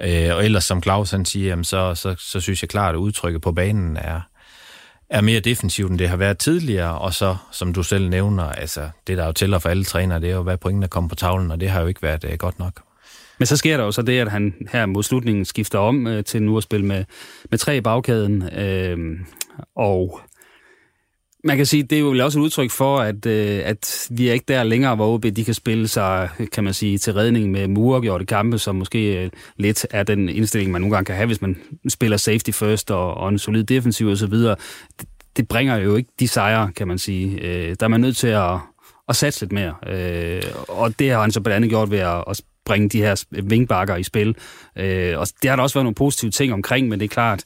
[0.00, 2.98] Øh, og ellers, som Claus han siger, jamen, så, så, så synes jeg klart, at
[2.98, 4.20] udtrykket på banen er,
[5.10, 8.88] er mere defensivt, end det har været tidligere, og så, som du selv nævner, altså
[9.06, 11.50] det, der jo tæller for alle trænere, det er jo, hvad pointene kommer på tavlen,
[11.50, 12.82] og det har jo ikke været øh, godt nok.
[13.38, 16.24] Men så sker der jo så det, at han her mod slutningen skifter om øh,
[16.24, 17.04] til nu at spille med,
[17.50, 18.58] med tre i bagkæden.
[18.58, 18.98] Øh,
[19.76, 20.20] og
[21.48, 24.32] man kan sige, det er jo også et udtryk for, at, øh, at vi er
[24.32, 27.68] ikke der længere, hvor OB de kan spille sig, kan man sige, til redning med
[27.68, 31.42] murgjorte kampe, som måske øh, lidt er den indstilling, man nogle gange kan have, hvis
[31.42, 31.56] man
[31.88, 34.32] spiller safety first og, og en solid defensiv osv.
[34.32, 34.58] Det,
[35.36, 37.40] det bringer jo ikke de sejre, kan man sige.
[37.42, 38.58] Øh, der er man nødt til at,
[39.08, 39.74] at satse lidt mere.
[39.86, 43.24] Øh, og det har han så blandt andet gjort ved at, at bringe de her
[43.30, 44.36] vingbakker i spil.
[44.76, 47.44] Øh, og det har der også været nogle positive ting omkring, men det er klart,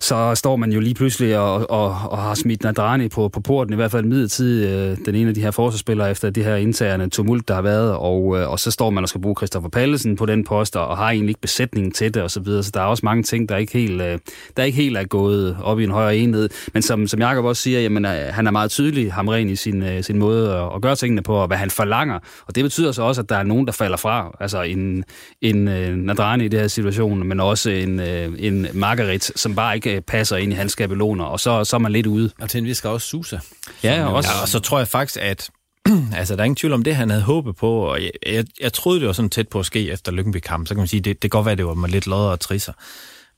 [0.00, 3.72] så står man jo lige pludselig og, og, og har smidt Nadrani på, på porten,
[3.72, 7.10] i hvert fald midlertid, øh, den ene af de her forsvarsspillere efter det her interne
[7.10, 10.16] tumult, der har været, og, øh, og så står man og skal bruge Christoffer Pallesen
[10.16, 12.62] på den post, og har egentlig ikke besætningen til det, og så videre.
[12.62, 14.18] Så der er også mange ting, der ikke helt, øh,
[14.56, 16.48] der ikke helt er gået op i en højere enhed.
[16.72, 19.82] Men som, som Jacob også siger, jamen, øh, han er meget tydelig, Hamren, i sin,
[19.82, 22.18] øh, sin måde at, at gøre tingene på, og hvad han forlanger.
[22.46, 24.36] Og det betyder så også, at der er nogen, der falder fra.
[24.40, 25.04] Altså en,
[25.40, 29.74] en øh, Nadrani i det her situation, men også en, øh, en Margaret, som bare
[29.74, 32.30] ikke øh, passer ind i hans skabeloner, og så, så er man lidt ude.
[32.40, 33.38] Og til en vis også Susa.
[33.84, 35.50] Ja, og, også, ja, og så tror jeg faktisk, at
[36.18, 38.72] altså, der er ingen tvivl om det, han havde håbet på, og jeg, jeg, jeg
[38.72, 41.00] troede, det var sådan tæt på at ske efter Lyngby kamp, så kan man sige,
[41.00, 42.72] det, det kan godt være, det var med lidt lodder og trisser.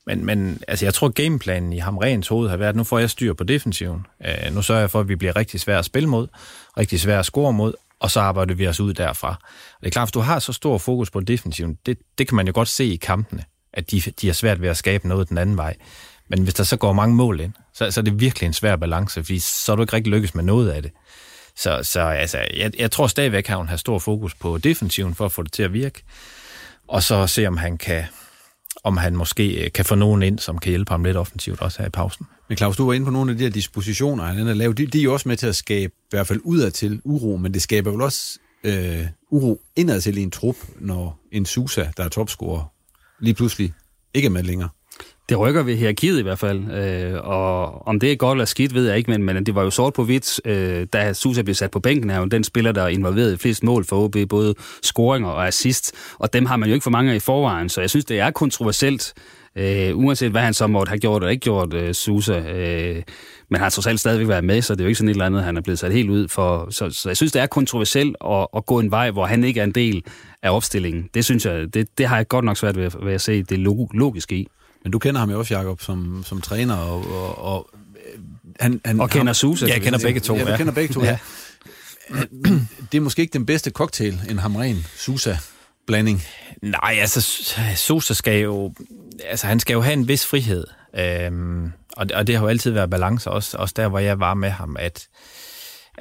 [0.05, 2.99] Men, men altså, jeg tror, gameplanen i ham rent hoved har været, at nu får
[2.99, 4.05] jeg styr på defensiven.
[4.19, 6.27] Uh, nu sørger jeg for, at vi bliver rigtig svære at spille mod,
[6.77, 9.29] rigtig svære at score mod, og så arbejder vi os ud derfra.
[9.29, 12.35] Og det er klart, hvis du har så stor fokus på defensiven, det, det kan
[12.35, 15.29] man jo godt se i kampene, at de, de er svært ved at skabe noget
[15.29, 15.75] den anden vej.
[16.31, 18.75] Men hvis der så går mange mål ind, så, så er det virkelig en svær
[18.75, 20.91] balance, fordi så er du ikke rigtig lykkes med noget af det.
[21.55, 25.25] Så, så altså, jeg, jeg tror stadigvæk, at han har stor fokus på defensiven for
[25.25, 26.03] at få det til at virke.
[26.87, 28.03] Og så se, om han kan
[28.83, 31.79] om han måske øh, kan få nogen ind, som kan hjælpe ham lidt offensivt også
[31.79, 32.25] her i pausen.
[32.49, 34.77] Men Claus, du var inde på nogle af de her dispositioner, han har lavet.
[34.77, 37.53] De, de er jo også med til at skabe, i hvert fald udadtil, uro, men
[37.53, 42.09] det skaber jo også øh, uro indadtil i en trup, når en Susa, der er
[42.09, 42.73] topscorer,
[43.19, 43.73] lige pludselig
[44.13, 44.69] ikke er med længere.
[45.31, 48.73] Det rykker ved hierarkiet i hvert fald, øh, og om det er godt eller skidt,
[48.73, 51.55] ved jeg ikke, men, men det var jo sort på hvidt, øh, da Susa blev
[51.55, 54.55] sat på bænken her, den spiller, der er involveret i flest mål for OB, både
[54.83, 57.81] scoringer og assist, og dem har man jo ikke for mange af i forvejen, så
[57.81, 59.13] jeg synes, det er kontroversielt,
[59.55, 62.95] øh, uanset hvad han så måtte have gjort eller ikke gjort, øh, Susa, øh,
[63.49, 65.13] men han har trods alt stadigvæk været med, så det er jo ikke sådan et
[65.13, 67.47] eller andet, han er blevet sat helt ud for, så, så jeg synes, det er
[67.47, 70.03] kontroversielt at, at gå en vej, hvor han ikke er en del
[70.43, 71.09] af opstillingen.
[71.13, 73.59] Det synes jeg, det, det har jeg godt nok svært ved, ved at se det
[73.93, 74.47] logiske i.
[74.83, 77.69] Men du kender ham jo også, Jacob, som, som træner, og, og, og
[78.59, 79.65] han, han, og kender Susa.
[79.65, 80.35] Ja, jeg kender begge to.
[80.35, 81.09] Ja, kender begge to, ja.
[81.09, 81.17] ja.
[82.91, 85.37] Det er måske ikke den bedste cocktail, en hamren Susa
[85.87, 86.23] blanding.
[86.61, 87.21] Nej, altså
[87.75, 88.73] Susa skal jo,
[89.25, 90.63] altså han skal jo have en vis frihed.
[90.95, 94.19] Øhm, og, det, og det har jo altid været balance, også, også der, hvor jeg
[94.19, 95.07] var med ham, at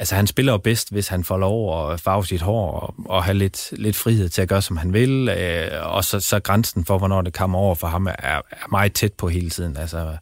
[0.01, 3.25] altså han spiller jo bedst, hvis han får lov at farve sit hår og, og
[3.25, 5.29] have lidt, lidt frihed til at gøre, som han vil.
[5.29, 8.93] Øh, og så, så grænsen for, hvornår det kommer over for ham, er, er meget
[8.93, 9.77] tæt på hele tiden.
[9.77, 10.17] Altså,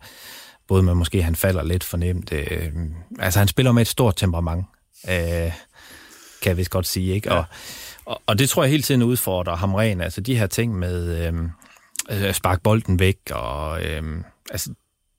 [0.68, 2.32] både med måske, han falder lidt fornemt.
[2.32, 2.72] Øh,
[3.18, 4.66] altså, han spiller med et stort temperament,
[5.08, 5.52] øh,
[6.42, 7.14] kan jeg vist godt sige.
[7.14, 7.32] Ikke?
[7.32, 7.38] Ja.
[7.38, 7.44] Og,
[8.04, 10.00] og, og det tror jeg hele tiden udfordrer ham ren.
[10.00, 11.34] Altså, de her ting med øh,
[12.10, 14.02] øh spark bolden væk, og øh,
[14.50, 14.70] altså,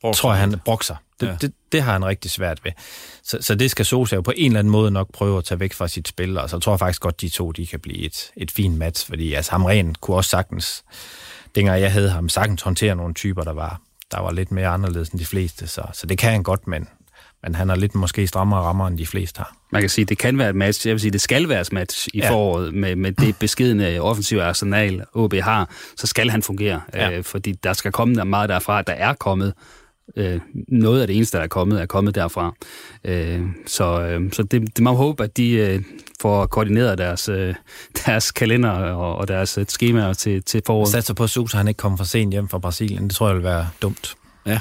[0.01, 0.21] Brokser.
[0.21, 0.95] tror jeg, han brokser.
[1.19, 1.35] Det, ja.
[1.41, 2.71] det, det har han rigtig svært ved.
[3.23, 5.59] Så, så det skal Sosa jo på en eller anden måde nok prøve at tage
[5.59, 8.05] væk fra sit spil, og så tror jeg faktisk godt, de to de kan blive
[8.05, 10.83] et, et fint match, fordi altså, ham ren kunne også sagtens,
[11.55, 13.81] dengang jeg havde ham, sagtens håndtere nogle typer, der var,
[14.11, 16.87] der var lidt mere anderledes end de fleste, så, så det kan han godt, men,
[17.43, 19.55] men han har lidt måske strammere rammer, end de fleste har.
[19.71, 20.87] Man kan sige, det kan være et match.
[20.87, 22.31] Jeg vil sige, det skal være et match i ja.
[22.31, 25.69] foråret med, med det beskidende offensive arsenal, OB har.
[25.97, 27.11] Så skal han fungere, ja.
[27.11, 29.53] øh, fordi der skal komme der meget derfra, der er kommet
[30.15, 32.53] øh, noget af det eneste, der er kommet, er kommet derfra.
[33.03, 35.83] Øh, så øh, så det, det må håbe, at de øh,
[36.21, 37.55] får koordineret deres, øh,
[38.05, 40.89] deres kalender og, og deres øh, skemaer til, til foråret.
[40.89, 43.03] Satser på, at Susa han ikke kommer for sent hjem fra Brasilien.
[43.03, 44.15] Det tror jeg vil være dumt.
[44.45, 44.59] Ja,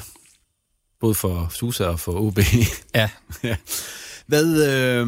[1.01, 2.39] både for Susa og for OB.
[2.95, 3.11] ja.
[3.43, 3.57] ja.
[4.27, 5.07] Hvad, øh,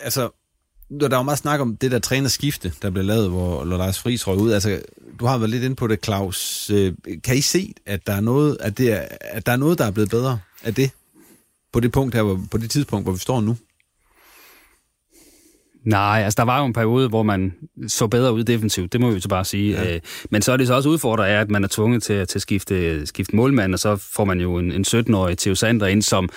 [0.00, 0.45] altså,
[0.90, 4.36] der var meget snak om det der trænerskifte, der blev lavet, hvor Lars Friis røg
[4.36, 4.52] ud.
[4.52, 4.80] Altså,
[5.20, 6.70] du har været lidt inde på det, Claus.
[6.70, 6.94] Øh,
[7.24, 9.84] kan I se, at der er noget, at det er, at der er noget, der
[9.84, 10.90] er blevet bedre af det?
[11.72, 13.56] På det punkt her, på det tidspunkt, hvor vi står nu?
[15.86, 17.54] Nej, altså der var jo en periode, hvor man
[17.88, 19.82] så bedre ud defensivt, det må vi så bare sige.
[19.82, 19.94] Ja.
[19.94, 22.38] Øh, men så er det så også udfordret af, at man er tvunget til, til
[22.38, 26.02] at skifte, skifte målmand, og så får man jo en, en 17-årig Theo Sander ind,
[26.02, 26.28] som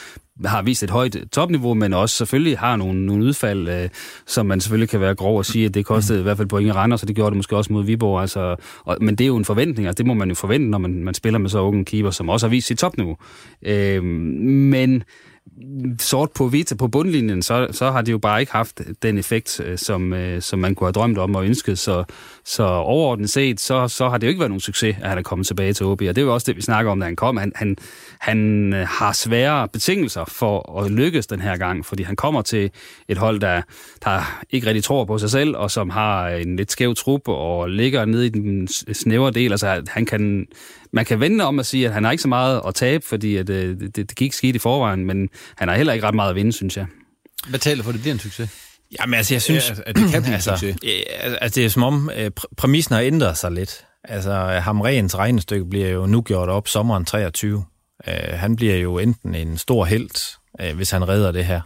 [0.45, 3.89] har vist et højt topniveau, men også selvfølgelig har nogle, nogle udfald, øh,
[4.27, 6.21] som man selvfølgelig kan være grov at sige, at det kostede mm.
[6.21, 8.21] i hvert fald point i Randers, så det gjorde det måske også mod Viborg.
[8.21, 10.77] Altså, og, men det er jo en forventning, altså det må man jo forvente, når
[10.77, 13.17] man, man spiller med så unge keeper, som også har vist sit topniveau.
[13.65, 15.03] Øh, men
[15.99, 19.59] sort på hvidt på bundlinjen, så, så har det jo bare ikke haft den effekt,
[19.65, 21.79] øh, som, øh, som man kunne have drømt om og ønsket.
[21.79, 22.03] Så,
[22.45, 25.21] så overordnet set, så, så har det jo ikke været nogen succes, at han er
[25.21, 26.01] kommet tilbage til OB.
[26.01, 27.37] Og det er jo også det, vi snakker om, da han kom.
[27.37, 27.77] Han, han,
[28.19, 32.71] han øh, har svære betingelser for at lykkes den her gang, fordi han kommer til
[33.07, 33.61] et hold, der,
[34.03, 37.69] der ikke rigtig tror på sig selv, og som har en lidt skæv trup og
[37.69, 39.51] ligger nede i den snævre del.
[39.51, 40.47] Altså, han kan,
[40.91, 43.35] man kan vende om at sige, at han har ikke så meget at tabe, fordi
[43.35, 46.29] at, det, det, det gik skidt i forvejen, men han har heller ikke ret meget
[46.29, 46.85] at vinde, synes jeg.
[47.47, 48.49] Hvad taler for, det bliver en succes?
[48.99, 50.77] Jamen altså, jeg synes, ja, at det kan blive altså, en succes.
[51.17, 53.85] Altså, det er som om, øh, præmissen har ændret sig lidt.
[54.03, 57.65] Altså, Hamrens regnestykke bliver jo nu gjort op sommeren 23.
[58.07, 61.61] Uh, han bliver jo enten en stor held, uh, hvis han redder det her.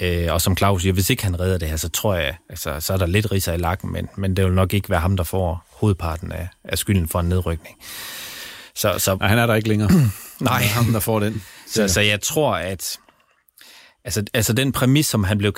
[0.00, 2.80] Uh, og som Claus siger, hvis ikke han redder det her, så tror jeg, altså,
[2.80, 5.16] så er der lidt riser i lakken, men, men det vil nok ikke være ham,
[5.16, 7.76] der får hovedparten af, af skylden for en nedrykning.
[8.74, 9.90] Så, så, Nej, han er der ikke længere.
[10.40, 10.62] Nej.
[10.62, 11.42] ham, der får den.
[11.66, 12.98] Så, så jeg tror, at
[14.04, 15.52] altså, altså den præmis, som han blev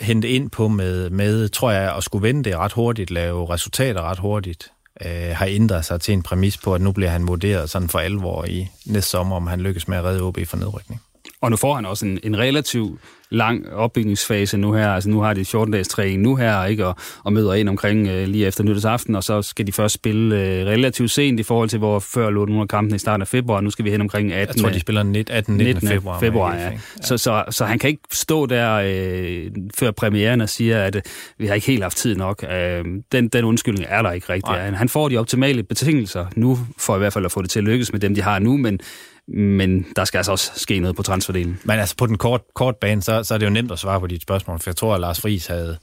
[0.00, 4.02] hentet ind på med, med, tror jeg, at skulle vende det ret hurtigt, lave resultater
[4.02, 4.70] ret hurtigt,
[5.06, 7.98] øh, har ændret sig til en præmis på, at nu bliver han vurderet sådan for
[7.98, 11.00] alvor i næste sommer, om han lykkes med at redde OB for nedrykning.
[11.40, 12.98] Og nu får han også en, en relativ
[13.30, 14.88] lang opbygningsfase nu her.
[14.88, 16.86] Altså nu har de 14-dages træning nu her, ikke?
[16.86, 20.36] Og, og møder ind omkring øh, lige efter nytårsaften, og så skal de først spille
[20.36, 23.28] øh, relativt sent i forhold til, hvor før lå nogle af kampene i starten af
[23.28, 23.60] februar.
[23.60, 24.56] Nu skal vi hen omkring 18.
[24.56, 25.14] Jeg tror, de spiller 18.
[25.56, 25.56] 19.
[25.56, 25.88] 19.
[25.88, 26.20] februar.
[26.20, 26.64] februar ja.
[26.64, 26.78] Ja.
[27.02, 31.02] Så, så, så han kan ikke stå der øh, før premieren og sige, at øh,
[31.38, 32.44] vi har ikke helt haft tid nok.
[32.52, 34.54] Øh, den, den undskyldning er der ikke rigtig.
[34.54, 34.70] Ja.
[34.70, 37.64] Han får de optimale betingelser nu, for i hvert fald at få det til at
[37.64, 38.80] lykkes med dem, de har nu, men
[39.28, 41.58] men der skal altså også ske noget på transferdelen.
[41.64, 44.00] Men altså på den kort, kort bane, så, så er det jo nemt at svare
[44.00, 45.78] på dit spørgsmål, for jeg tror, at Lars Friis havde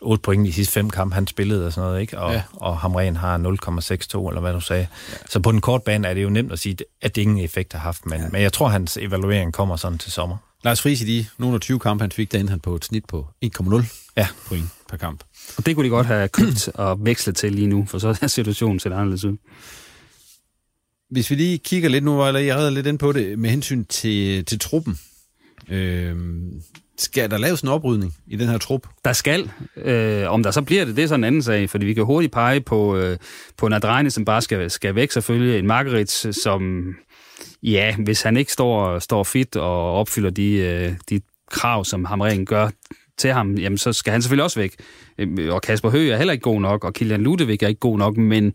[0.00, 2.18] 8 point i de sidste fem kampe, han spillede og sådan noget, ikke?
[2.18, 2.42] Og, ja.
[2.52, 4.86] og Hamren har 0,62, eller hvad du sagde.
[5.12, 5.16] Ja.
[5.28, 7.72] Så på den korte bane er det jo nemt at sige, at det ingen effekt
[7.72, 8.28] har haft, men, ja.
[8.32, 10.36] men jeg tror, at hans evaluering kommer sådan til sommer.
[10.64, 13.04] Lars Friis i de nogle af 20 kampe, han fik, der han på et snit
[13.04, 13.84] på 1,0
[14.16, 14.26] ja.
[14.48, 15.24] point per kamp.
[15.56, 18.26] Og det kunne de godt have købt og vekslet til lige nu, for så er
[18.26, 19.36] situationen set anderledes ud.
[21.10, 23.84] Hvis vi lige kigger lidt nu, eller jeg redder lidt ind på det, med hensyn
[23.84, 24.98] til, til truppen.
[25.68, 26.16] Øh,
[26.98, 28.86] skal der laves en oprydning i den her trup?
[29.04, 29.50] Der skal.
[29.76, 32.04] Øh, om der så bliver det, det er sådan en anden sag, fordi vi kan
[32.04, 33.16] hurtigt pege på, øh,
[33.56, 35.58] på en Adrene, som bare skal, skal væk selvfølgelig.
[35.58, 36.94] En Margarits, som,
[37.62, 41.20] ja, hvis han ikke står, står fit og opfylder de, øh, de
[41.50, 42.70] krav, som Hamren gør
[43.18, 44.74] til ham, jamen så skal han selvfølgelig også væk.
[45.18, 47.98] Øh, og Kasper Høgh er heller ikke god nok, og Kilian Ludevig er ikke god
[47.98, 48.54] nok, men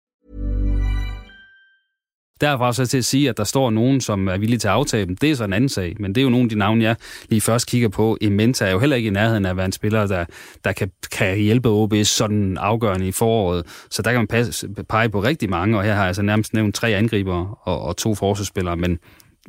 [2.41, 5.05] Derfra så til at sige, at der står nogen, som er villige til at aftage
[5.05, 5.95] dem, det er så en anden sag.
[5.99, 6.95] Men det er jo nogle af de navne, jeg
[7.29, 8.17] lige først kigger på.
[8.21, 10.25] Imenta er jo heller ikke i nærheden af at være en spiller, der,
[10.63, 13.65] der kan, kan hjælpe OB sådan afgørende i foråret.
[13.89, 16.53] Så der kan man passe, pege på rigtig mange, og her har jeg så nærmest
[16.53, 18.77] nævnt tre angriber og, og to forsvarsspillere.
[18.77, 18.99] Men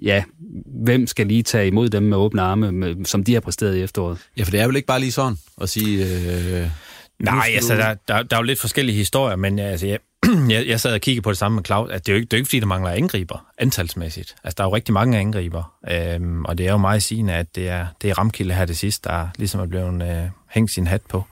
[0.03, 0.25] ja,
[0.85, 3.81] hvem skal lige tage imod dem med åbne arme, med, som de har præsteret i
[3.81, 4.19] efteråret?
[4.37, 6.05] Ja, for det er vel ikke bare lige sådan at sige...
[6.05, 6.67] Øh,
[7.19, 9.99] Nej, altså, der, der, der er jo lidt forskellige historier, men altså, jeg,
[10.55, 12.27] jeg, jeg sad og kiggede på det samme med Claus, at det er jo ikke,
[12.27, 14.35] det er jo ikke fordi, der mangler angriber, antalsmæssigt.
[14.45, 17.57] Altså, der er jo rigtig mange angriber, øhm, og det er jo meget sigende, at
[17.57, 20.87] det er, det er Ramkilde her det sidste, der ligesom er blevet øh, hængt sin
[20.87, 21.25] hat på.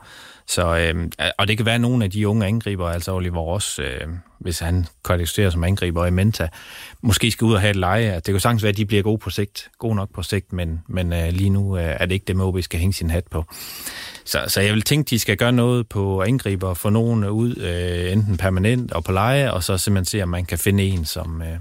[0.51, 3.79] Så, øh, og det kan være, at nogle af de unge angriber, altså Oliver Ross,
[3.79, 4.09] øh,
[4.39, 6.49] hvis han kvalificerer som angriber i Menta,
[7.03, 8.05] måske skal ud og have et leje.
[8.05, 10.53] Altså, det kan sagtens være, at de bliver gode på sigt, gode nok på sigt,
[10.53, 13.25] men, men øh, lige nu øh, er det ikke det, OB skal hænge sin hat
[13.31, 13.45] på.
[14.25, 18.13] Så, så jeg vil tænke, de skal gøre noget på angriber, få nogen ud, øh,
[18.13, 21.43] enten permanent og på leje, og så simpelthen se, om man kan finde en, som,
[21.43, 21.59] øh,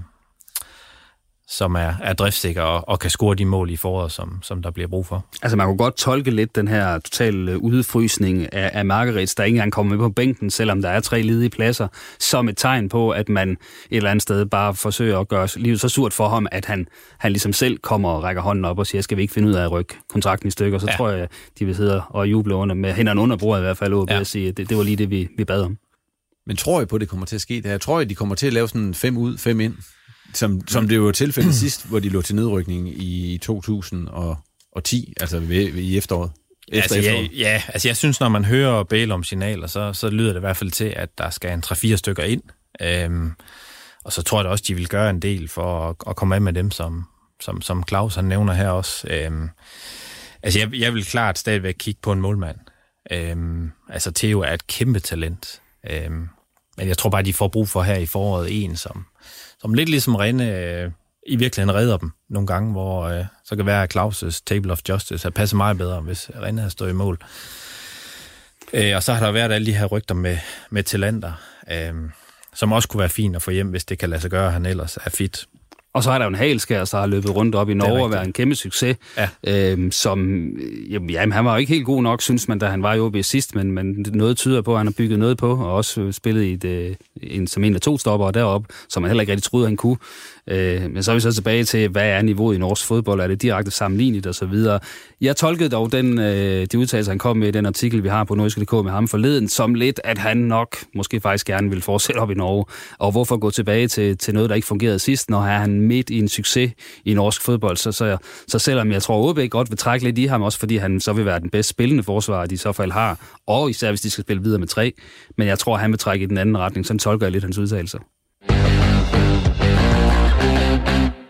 [1.50, 4.70] som er, er driftssikker og, og kan score de mål i foråret, som, som der
[4.70, 5.26] bliver brug for.
[5.42, 9.56] Altså man kunne godt tolke lidt den her totale udfrysning af, af Margarets, der ikke
[9.56, 11.88] engang kommer med på bænken, selvom der er tre ledige pladser,
[12.18, 13.58] som et tegn på, at man et
[13.90, 16.86] eller andet sted bare forsøger at gøre livet så surt for ham, at han,
[17.18, 19.54] han ligesom selv kommer og rækker hånden op og siger, skal vi ikke finde ud
[19.54, 20.96] af at rykke kontrakten i stykker, så ja.
[20.96, 21.28] tror jeg,
[21.58, 24.20] de vil sidde og juble under med hænderne under bordet i hvert fald, og ja.
[24.20, 25.78] at sige, det, det var lige det, vi, vi bad om.
[26.46, 27.62] Men tror I på, at det kommer til at ske?
[27.64, 29.74] Jeg tror, at de kommer til at lave sådan fem ud, fem ind,
[30.34, 35.72] som, som det var tilfældet sidst, hvor de lå til nedrykning i 2010, altså ved,
[35.72, 36.30] ved, i efteråret.
[36.72, 40.10] Efter altså, ja, ja, altså jeg synes, når man hører Bale om signaler, så, så
[40.10, 42.42] lyder det i hvert fald til, at der skal en 3-4 stykker ind.
[42.82, 43.32] Øhm,
[44.04, 46.34] og så tror jeg da også, de vil gøre en del for at, at komme
[46.34, 47.04] af med dem, som,
[47.40, 49.06] som, som Claus han nævner her også.
[49.10, 49.48] Øhm,
[50.42, 52.56] altså jeg, jeg vil klart stadigvæk kigge på en målmand.
[53.12, 55.62] Øhm, altså Theo er et kæmpe talent.
[55.90, 56.28] Øhm,
[56.76, 59.06] men jeg tror bare, de får brug for her i foråret en, som,
[59.60, 60.90] som lidt ligesom Rene øh,
[61.26, 64.80] i virkeligheden redder dem nogle gange, hvor øh, så kan være, at Claus' Table of
[64.88, 67.18] Justice har passet meget bedre, hvis Rene havde stået i mål.
[68.72, 70.38] Øh, og så har der været alle de her rygter med,
[70.70, 71.32] med talenter,
[71.70, 71.94] øh,
[72.54, 74.52] som også kunne være fint at få hjem, hvis det kan lade sig gøre, at
[74.52, 75.46] han ellers er fit.
[75.94, 78.10] Og så er der jo en halskær, der har løbet rundt op i Norge og
[78.10, 79.28] været en kæmpe succes, ja.
[79.46, 80.48] øhm, som,
[80.90, 83.16] jamen, han var jo ikke helt god nok, synes man, da han var i OB
[83.22, 86.42] sidst, men, men noget tyder på, at han har bygget noget på, og også spillet
[86.42, 89.44] i et, øh, en, som en af to stopper deroppe, som man heller ikke rigtig
[89.44, 89.96] troede, han kunne.
[90.48, 93.20] Øh, men så er vi så tilbage til, hvad er niveauet i norsk fodbold?
[93.20, 94.80] Er det direkte sammenlignet og så videre?
[95.20, 98.24] Jeg tolkede dog den, øh, de udtalelser, han kom med i den artikel, vi har
[98.24, 102.18] på nordisk.dk med ham forleden, som lidt, at han nok måske faktisk gerne vil fortsætte
[102.18, 102.64] op i Norge.
[102.98, 106.18] Og hvorfor gå tilbage til, til noget, der ikke fungerede sidst, når han midt i
[106.18, 106.72] en succes
[107.04, 107.76] i norsk fodbold?
[107.76, 108.16] Så, så,
[108.48, 111.12] så selvom jeg tror, at godt vil trække lidt i ham, også fordi han så
[111.12, 114.10] vil være den bedst spillende forsvarer, de i så fald har, og især hvis de
[114.10, 114.92] skal spille videre med tre.
[115.36, 116.86] Men jeg tror, han vil trække i den anden retning.
[116.86, 117.98] Sådan tolker jeg lidt hans udtalelser.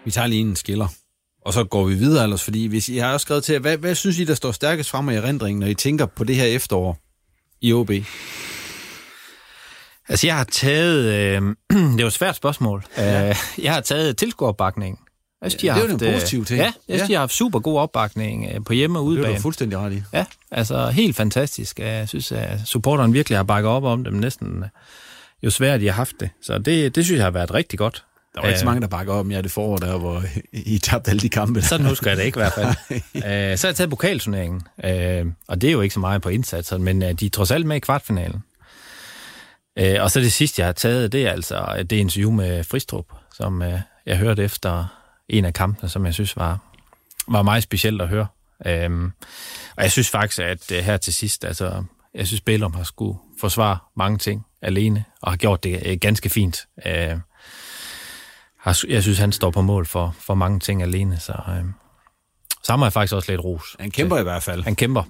[0.04, 0.88] Vi tager lige en skiller,
[1.44, 3.94] og så går vi videre ellers, fordi hvis I har også skrevet til, hvad, hvad
[3.94, 6.98] synes I, der står stærkest frem i erindringen, når I tænker på det her efterår
[7.60, 7.90] i OB?
[10.08, 11.04] Altså, jeg har taget...
[11.04, 11.42] Øh,
[11.92, 12.84] det er jo et svært spørgsmål.
[12.96, 13.28] Ja.
[13.28, 14.98] Øh, jeg har taget tilskueropbakningen.
[15.42, 16.58] Jeg synes, de har det er jo en positiv ting.
[16.58, 17.06] Ja, jeg synes, ja.
[17.06, 19.26] de har haft super god opbakning øh, på hjemme og udebane.
[19.26, 20.02] Det er du fuldstændig ret i.
[20.12, 21.78] Ja, altså helt fantastisk.
[21.78, 24.64] Jeg synes, at supporteren virkelig har bakket op om dem næsten
[25.42, 26.30] jo svært, de har haft det.
[26.42, 28.04] Så det, det synes jeg har været rigtig godt.
[28.34, 30.22] Der var ikke så mange, der bakker op om jer det forår der, hvor
[30.52, 31.62] I tabte alle de kampe.
[31.62, 32.74] Sådan husker jeg det ikke i hvert fald.
[33.14, 36.28] Øh, så har jeg taget pokalturneringen, øh, og det er jo ikke så meget på
[36.28, 38.42] indsatser, men øh, de er trods alt med i kvartfinalen.
[40.00, 43.04] Og så det sidste, jeg har taget, det er altså det interview med Fristrup,
[43.34, 43.62] som
[44.06, 44.86] jeg hørte efter
[45.28, 46.58] en af kampene, som jeg synes var,
[47.28, 48.26] var meget specielt at høre.
[49.76, 53.78] Og jeg synes faktisk, at her til sidst, altså, jeg synes, Bellum har skulle forsvare
[53.96, 56.66] mange ting alene, og har gjort det ganske fint
[58.88, 61.64] jeg synes, han står på mål for, for mange ting alene, så, øh,
[62.62, 63.76] så har jeg faktisk også lidt ros.
[63.80, 64.64] Han kæmper i hvert fald.
[64.64, 65.02] Han kæmper.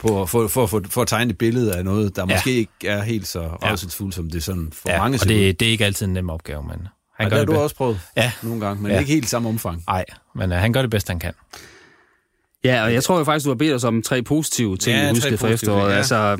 [0.00, 2.34] På, for, for, for, for at tegne et billede af noget, der ja.
[2.34, 5.68] måske ikke er helt så afsætsfuldt, som det sådan for ja, mange og det, det
[5.68, 6.88] er ikke altid en nem opgave, men...
[7.18, 8.32] Han ja, gør det har du også prøvet ja.
[8.42, 8.98] nogle gange, men ja.
[8.98, 9.82] ikke helt samme omfang.
[9.86, 11.32] Nej, men uh, han gør det bedst, han kan.
[12.64, 15.10] Ja, og jeg tror jo faktisk, du har bedt os om tre positive ting, ja,
[15.10, 15.90] huske for efteråret.
[15.90, 15.96] Ja.
[15.96, 16.38] Altså,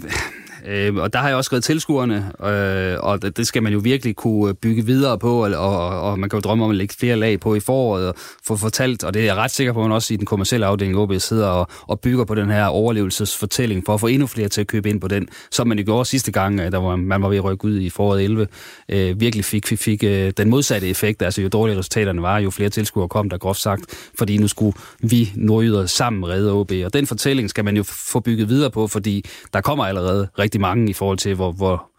[0.67, 4.17] Øh, og der har jeg også skrevet tilskuerne, øh, og det skal man jo virkelig
[4.17, 7.17] kunne bygge videre på, og, og, og man kan jo drømme om at lægge flere
[7.17, 8.15] lag på i foråret og
[8.47, 10.67] få fortalt, og det er jeg ret sikker på, at man også i den kommercielle
[10.67, 14.49] afdeling OB sidder og, og bygger på den her overlevelsesfortælling for at få endnu flere
[14.49, 16.97] til at købe ind på den, som man jo gjorde sidste gang, øh, da var,
[16.97, 18.47] man var ved at rykke ud i foråret 11,
[18.89, 22.51] øh, virkelig fik, fik, fik øh, den modsatte effekt, altså jo dårligere resultaterne var, jo
[22.51, 23.85] flere tilskuere kom der groft sagt,
[24.19, 28.21] fordi nu skulle vi nordjyder sammen redde OB, og den fortælling skal man jo få
[28.21, 31.91] bygget videre på, fordi der kommer allerede rigtig mange i forhold til, hvor, hvor,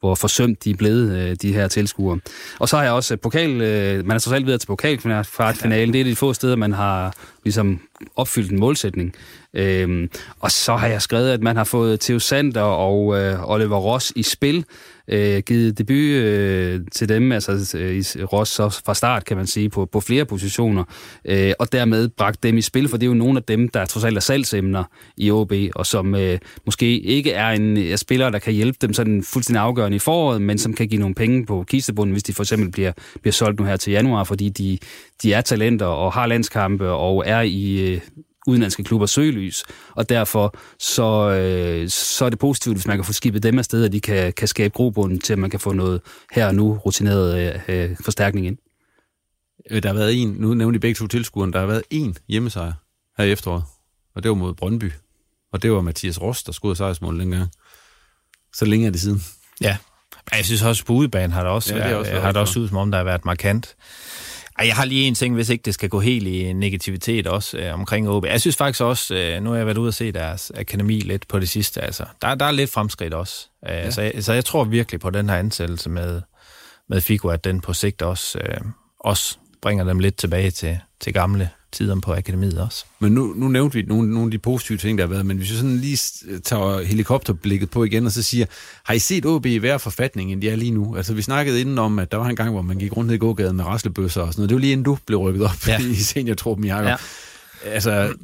[0.00, 2.20] hvor forsømt de er blevet, øh, de her tilskuere.
[2.58, 5.92] Og så har jeg også øh, pokal, øh, man er så selv videre til pokalfinalen.
[5.92, 7.80] Det er de få steder, man har ligesom
[8.16, 9.14] opfyldt en målsætning.
[9.54, 13.78] Øhm, og så har jeg skrevet, at man har fået Theo Sander og øh, Oliver
[13.78, 14.64] Ross i spil,
[15.08, 19.68] øh, givet debut øh, til dem, altså øh, Ross så fra start, kan man sige,
[19.68, 20.84] på, på flere positioner,
[21.24, 23.84] øh, og dermed bragt dem i spil, for det er jo nogle af dem, der
[23.84, 24.84] trods alt er salgsemner
[25.16, 28.78] i OB, og som øh, måske ikke er en øh, er spiller, der kan hjælpe
[28.80, 32.22] dem sådan fuldstændig afgørende i foråret, men som kan give nogle penge på kistebunden, hvis
[32.22, 34.78] de for eksempel bliver, bliver solgt nu her til januar, fordi de,
[35.22, 38.00] de er talenter og har landskampe og er i øh,
[38.48, 43.12] udenlandske klubber søgelys, og derfor så, øh, så er det positivt, hvis man kan få
[43.12, 46.00] skibet dem afsted, at de kan, kan skabe grobund til, at man kan få noget
[46.32, 48.58] her og nu rutineret øh, forstærkning ind.
[49.70, 52.16] Øh, der har været en, nu nævner de begge to tilskuerne, der har været en
[52.28, 52.72] hjemmesejr
[53.18, 53.64] her i efteråret,
[54.14, 54.92] og det var mod Brøndby.
[55.52, 57.50] Og det var Mathias Rost, der skudde sejrsmål dengang.
[58.54, 59.22] Så længe er det siden.
[59.60, 59.76] Ja,
[60.32, 62.68] jeg synes også, på udebane har det også, ja, det også, har det også ud,
[62.68, 63.76] som om der har været markant.
[64.58, 67.58] Ej, jeg har lige en ting, hvis ikke det skal gå helt i negativitet også
[67.58, 68.24] øh, omkring OB.
[68.24, 71.28] Jeg synes faktisk også, øh, nu har jeg været ude og se deres akademi lidt
[71.28, 73.48] på det sidste, altså, der, der er lidt fremskridt også.
[73.68, 73.90] Øh, ja.
[73.90, 76.22] så, jeg, så jeg tror virkelig på den her ansættelse med,
[76.88, 78.60] med Figo, at den på sigt også, øh,
[79.00, 82.84] også bringer dem lidt tilbage til, til gamle tider på akademiet også.
[83.00, 85.36] Men nu, nu nævnte vi nogle, nogle af de positive ting, der har været, men
[85.36, 85.98] hvis vi sådan lige
[86.44, 88.46] tager helikopterblikket på igen, og så siger,
[88.84, 90.96] har I set OB i hver forfatning, end de er lige nu?
[90.96, 93.14] Altså, vi snakkede inden om, at der var en gang, hvor man gik rundt ned
[93.14, 94.48] i gågaden med raslebøsser og sådan noget.
[94.48, 95.80] Det var lige inden du blev rykket op ja.
[95.90, 96.86] i seniortruppen, Jacob.
[96.86, 96.96] Ja.
[97.64, 98.14] Altså,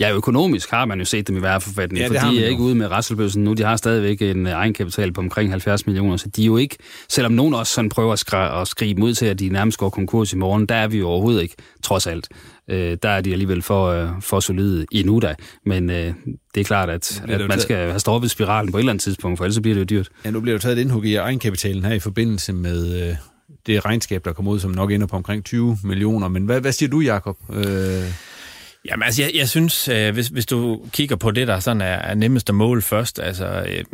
[0.00, 2.62] Ja, økonomisk har man jo set dem i hver forfatning, ja, for de er ikke
[2.62, 3.52] ude med rasselbøssen nu.
[3.52, 6.76] De har stadigvæk en egenkapital på omkring 70 millioner, så de er jo ikke,
[7.08, 9.90] selvom nogen også sådan prøver at, skri- at skrive ud til, at de nærmest går
[9.90, 12.28] konkurs i morgen, der er vi jo overhovedet ikke, trods alt.
[12.70, 15.34] Øh, der er de alligevel for, øh, for solide endnu da.
[15.66, 16.14] Men øh,
[16.54, 17.62] det er klart, at, at man taget...
[17.62, 20.08] skal have stoppet spiralen på et eller andet tidspunkt, for ellers bliver det jo dyrt.
[20.24, 23.08] Ja, nu bliver jo taget et indhug i egenkapitalen her i forbindelse med...
[23.08, 23.16] Øh
[23.66, 26.28] det regnskab, der kommer ud, som nok ender på omkring 20 millioner.
[26.28, 27.36] Men hvad, hvad siger du, Jacob?
[27.52, 28.02] Øh...
[28.90, 31.84] Jamen altså, jeg, jeg synes, øh, hvis, hvis du kigger på det, der sådan er,
[31.84, 33.84] er nemmest at måle først, altså, øh,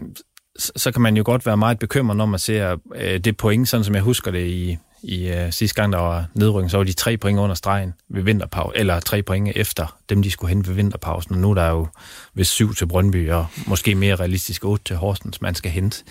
[0.59, 3.69] så, så kan man jo godt være meget bekymret, når man ser øh, det point,
[3.69, 6.85] sådan som jeg husker det i, i øh, sidste gang, der var nedrykning, så var
[6.85, 10.67] de tre point under stregen ved vinterpause, eller tre point efter dem, de skulle hen
[10.67, 11.35] ved vinterpausen.
[11.35, 11.89] Og nu er der jo
[12.35, 16.05] ved syv til Brøndby, og måske mere realistisk otte til Horsens, man skal hente.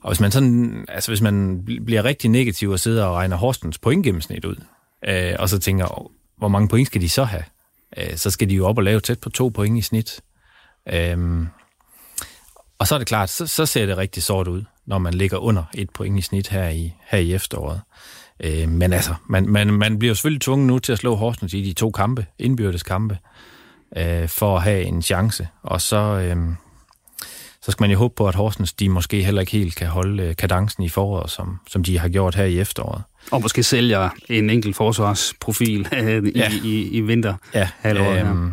[0.00, 3.78] Og hvis man sådan, altså hvis man bliver rigtig negativ og sidder og regner Horsens
[3.78, 4.56] pointgennemsnit ud,
[5.08, 7.42] øh, og så tænker, hvor mange point skal de så have?
[7.96, 10.20] Øh, så skal de jo op og lave tæt på to point i snit.
[10.92, 11.46] Øhm,
[12.78, 15.38] og så er det klart, så, så ser det rigtig sort ud, når man ligger
[15.38, 17.80] under et point i snit her i, her i efteråret.
[18.40, 21.54] Øh, men altså, man, man, man bliver jo selvfølgelig tvunget nu til at slå Horsens
[21.54, 23.18] i de to kampe, indbyrdes kampe,
[23.96, 25.48] øh, for at have en chance.
[25.62, 26.36] Og så, øh,
[27.62, 30.22] så skal man jo håbe på, at Horsens de måske heller ikke helt kan holde
[30.22, 33.02] øh, kadencen i foråret, som, som de har gjort her i efteråret.
[33.30, 36.50] Og måske sælger en enkelt forsvarsprofil øh, i, ja.
[36.64, 37.34] i, i vinter.
[37.54, 38.52] Ja, øhm,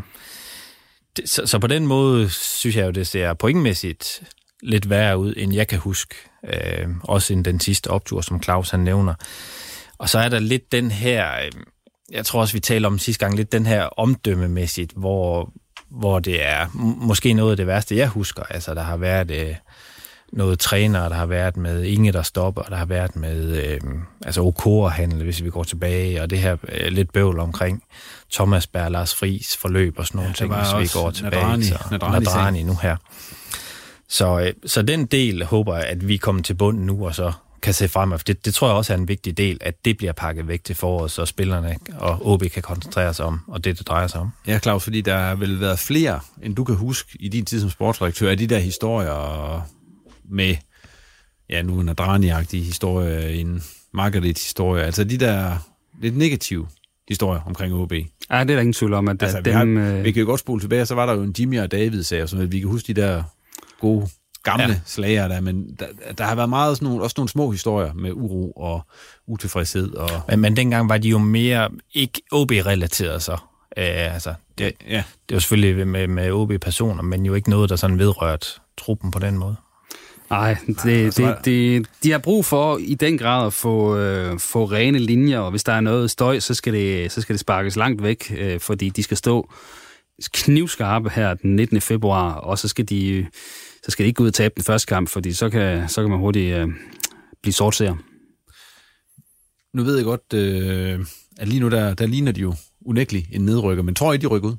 [1.17, 4.21] det, så, så på den måde synes jeg jo, det ser pointmæssigt
[4.63, 6.15] lidt værre ud, end jeg kan huske.
[6.53, 9.13] Øh, også end den sidste optur, som Claus han nævner.
[9.97, 11.51] Og så er der lidt den her, øh,
[12.11, 15.53] jeg tror også, vi taler om sidste gang, lidt den her omdømmemæssigt, hvor,
[15.89, 18.43] hvor det er måske noget af det værste, jeg husker.
[18.43, 19.31] Altså, der har været...
[19.31, 19.55] Øh,
[20.31, 23.79] noget træner, der har været med Inge, der stopper, der har været med øh,
[24.25, 27.83] altså OK-handel, hvis vi går tilbage, og det her øh, lidt bøvl omkring
[28.31, 31.43] Thomas Berg, Lars Friis forløb og sådan nogle ja, ting, hvis vi går tilbage.
[31.43, 32.95] Nadrani, så, Nadrani, Nadrani nu her.
[34.07, 37.31] Så, øh, så den del håber jeg, at vi kommer til bunden nu, og så
[37.61, 39.97] kan se frem for det, det tror jeg også er en vigtig del, at det
[39.97, 43.79] bliver pakket væk til foråret, så spillerne og OB kan koncentrere sig om, og det,
[43.79, 44.29] det drejer sig om.
[44.47, 47.61] Ja, Claus, fordi der har vel været flere, end du kan huske i din tid
[47.61, 49.69] som sportsredaktør, af de der historier
[50.29, 50.55] med,
[51.49, 53.63] ja, nu en Adrani-agtig historie, en
[53.93, 55.57] Margaret-historie, altså de der
[56.01, 56.67] lidt negative
[57.07, 57.91] historier omkring OB.
[57.91, 59.45] Ja, det er der ingen tvivl om, at altså, dem...
[59.45, 61.59] Vi, har, øh, vi kan jo godt spole tilbage, så var der jo en Jimmy
[61.59, 63.23] og David sag, så vi kan huske de der
[63.79, 64.07] gode
[64.43, 64.79] gamle ja.
[64.85, 65.85] slager der, men der,
[66.17, 68.81] der har været meget sådan nogle, også nogle små historier med uro og
[69.27, 69.93] utilfredshed.
[69.93, 70.09] Og...
[70.29, 73.37] Men, men dengang var de jo mere ikke OB-relateret så.
[73.77, 75.03] Æh, altså, det, ja.
[75.29, 79.19] det var selvfølgelig med, med OB-personer, men jo ikke noget, der sådan vedrørt truppen på
[79.19, 79.55] den måde.
[80.29, 84.65] Nej, det, det, det, de har brug for i den grad at få, øh, få
[84.65, 87.75] rene linjer, og hvis der er noget støj, så skal det, så skal det sparkes
[87.75, 89.49] langt væk, øh, fordi de skal stå
[90.33, 91.81] knivskarpe her den 19.
[91.81, 93.27] februar, og så skal de,
[93.83, 96.01] så skal de ikke gå ud og tabe den første kamp, fordi så kan, så
[96.01, 96.67] kan man hurtigt øh,
[97.41, 97.95] blive sortseer.
[99.73, 101.05] Nu ved jeg godt, øh,
[101.37, 102.55] at lige nu der, der ligner de jo
[102.85, 104.55] unægteligt en nedrykker, men tror I, de rykker ud?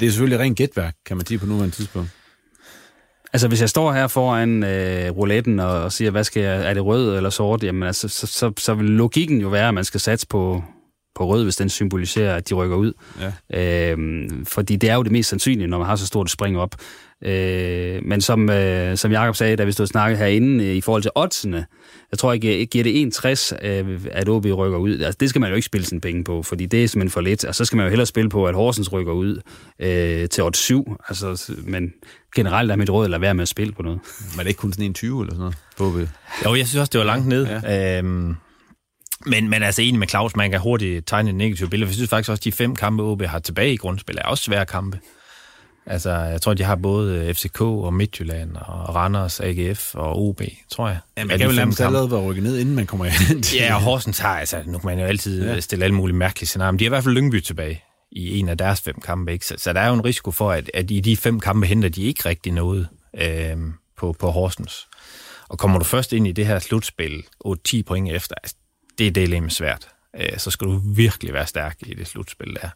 [0.00, 2.10] Det er selvfølgelig rent gætværk, kan man sige på nuværende tidspunkt.
[3.36, 6.74] Altså, hvis jeg står her foran øh, rouletten og, og siger, hvad skal jeg, er
[6.74, 9.84] det rød eller sort, jamen altså, så, så, så vil logikken jo være, at man
[9.84, 10.62] skal satse på,
[11.14, 12.92] på rød, hvis den symboliserer, at de rykker ud.
[13.50, 13.90] Ja.
[13.90, 16.74] Øhm, fordi det er jo det mest sandsynlige, når man har så stort spring op.
[17.24, 20.80] Øh, men som, øh, som Jakob sagde, da vi stod og snakkede herinde, øh, i
[20.80, 21.66] forhold til oddsene,
[22.10, 25.00] jeg tror ikke, jeg giver det 1,60, øh, at OB rykker ud.
[25.00, 27.20] Altså, det skal man jo ikke spille sin penge på, fordi det er simpelthen for
[27.20, 27.44] lidt.
[27.44, 29.40] Og så skal man jo hellere spille på, at Horsens rykker ud
[29.78, 30.96] øh, til odds 7.
[31.08, 31.92] Altså, men
[32.36, 34.00] generelt er mit råd at lade være med at spille på noget.
[34.30, 35.56] Men er det ikke kun sådan en 20 eller sådan noget?
[35.76, 36.08] På OB?
[36.44, 37.46] Jo, jeg synes også, det var langt ned.
[37.46, 37.98] Ja.
[37.98, 38.34] Øhm,
[39.26, 41.88] men, men altså enig med Claus, man kan hurtigt tegne en negativ billede.
[41.88, 44.44] Jeg synes faktisk også, at de fem kampe, OB har tilbage i grundspil, er også
[44.44, 44.98] svære kampe.
[45.86, 50.88] Altså, jeg tror, de har både FCK og Midtjylland og Randers, AGF og OB, tror
[50.88, 50.98] jeg.
[51.16, 53.54] Ja, man kan jo nærmest allerede være rykket ned, inden man kommer ind.
[53.54, 55.60] ja, og Horsens har, altså, nu kan man jo altid ja.
[55.60, 58.48] stille alle mulige mærkelige scenarier, men de har i hvert fald Lyngby tilbage i en
[58.48, 59.32] af deres fem kampe.
[59.32, 59.46] Ikke?
[59.46, 61.88] Så, så der er jo en risiko for, at, at i de fem kampe henter
[61.88, 62.88] de ikke rigtig noget
[63.20, 63.56] øh,
[63.98, 64.86] på, på Horsens.
[65.48, 68.56] Og kommer du først ind i det her slutspil, 8-10 point efter, altså,
[68.98, 69.88] det er det svært.
[70.20, 72.68] Øh, så skal du virkelig være stærk i det slutspil der.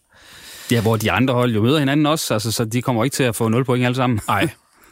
[0.70, 3.22] Ja, hvor de andre hold jo møder hinanden også, altså, så de kommer ikke til
[3.22, 4.20] at få 0 point alle sammen.
[4.28, 4.48] Nej,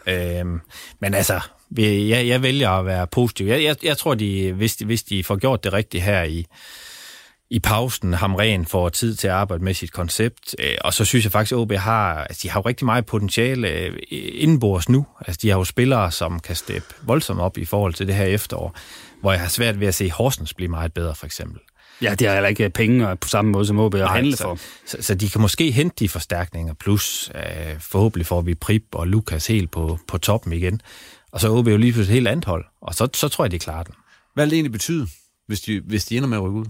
[0.07, 0.61] øhm,
[1.01, 1.41] men altså,
[1.77, 3.47] jeg, jeg vælger at være positiv.
[3.47, 6.47] Jeg, jeg, jeg tror, de, hvis, de, hvis de får gjort det rigtigt her i,
[7.51, 11.25] i pausen, Hamren får tid til at arbejde med sit koncept, øh, og så synes
[11.25, 15.07] jeg faktisk, at OB har, altså, de har jo rigtig meget potentiale øh, indenbords nu.
[15.21, 18.25] Altså, de har jo spillere, som kan steppe voldsomt op i forhold til det her
[18.25, 18.77] efterår,
[19.21, 21.61] hvor jeg har svært ved at se Horsens blive meget bedre, for eksempel.
[22.03, 24.59] Ja, de har heller ikke penge på samme måde som OB at handle så, for.
[24.87, 29.09] Så, så de kan måske hente de forstærkninger, plus øh, forhåbentlig får vi Prip og
[29.09, 30.81] Lukas helt på, på toppen igen.
[31.33, 33.51] Og så OB jo lige pludselig et helt andet hold, og så, så tror jeg,
[33.51, 33.95] de klarer den.
[34.35, 35.07] Hvad vil det egentlig betyde,
[35.47, 36.67] hvis de, hvis de ender med at rykke ud?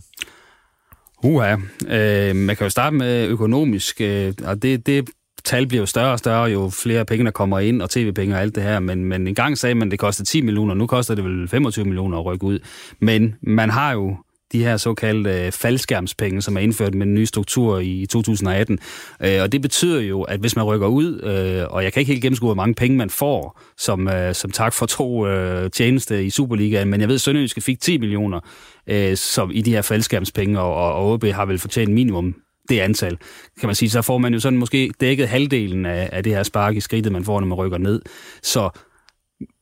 [1.23, 1.57] Uha.
[1.89, 5.11] Øh, man kan jo starte med økonomisk, øh, og det, det
[5.45, 8.41] tal bliver jo større og større, jo flere penge, der kommer ind, og tv-penge og
[8.41, 8.81] alt det her.
[8.81, 11.49] Men, men en gang sagde man, at det koster 10 millioner, nu koster det vel
[11.49, 12.59] 25 millioner at rykke ud.
[13.01, 14.17] Men man har jo
[14.53, 18.79] de her såkaldte øh, faldskærmspenge, som er indført med den nye struktur i 2018.
[19.23, 22.13] Øh, og det betyder jo, at hvis man rykker ud, øh, og jeg kan ikke
[22.13, 26.25] helt gennemskue, hvor mange penge man får som, øh, som tak for to øh, tjeneste
[26.25, 28.41] i Superligaen, men jeg ved, at Sønderjyske fik 10 millioner
[28.87, 32.35] øh, som i de her faldskærmspenge, og, og, og OB har vel fortjent minimum
[32.69, 33.19] det antal,
[33.61, 33.91] kan man sige.
[33.91, 37.13] Så får man jo sådan måske dækket halvdelen af, af det her spark i skridtet,
[37.13, 38.03] man får, når man rykker ned.
[38.43, 38.71] Så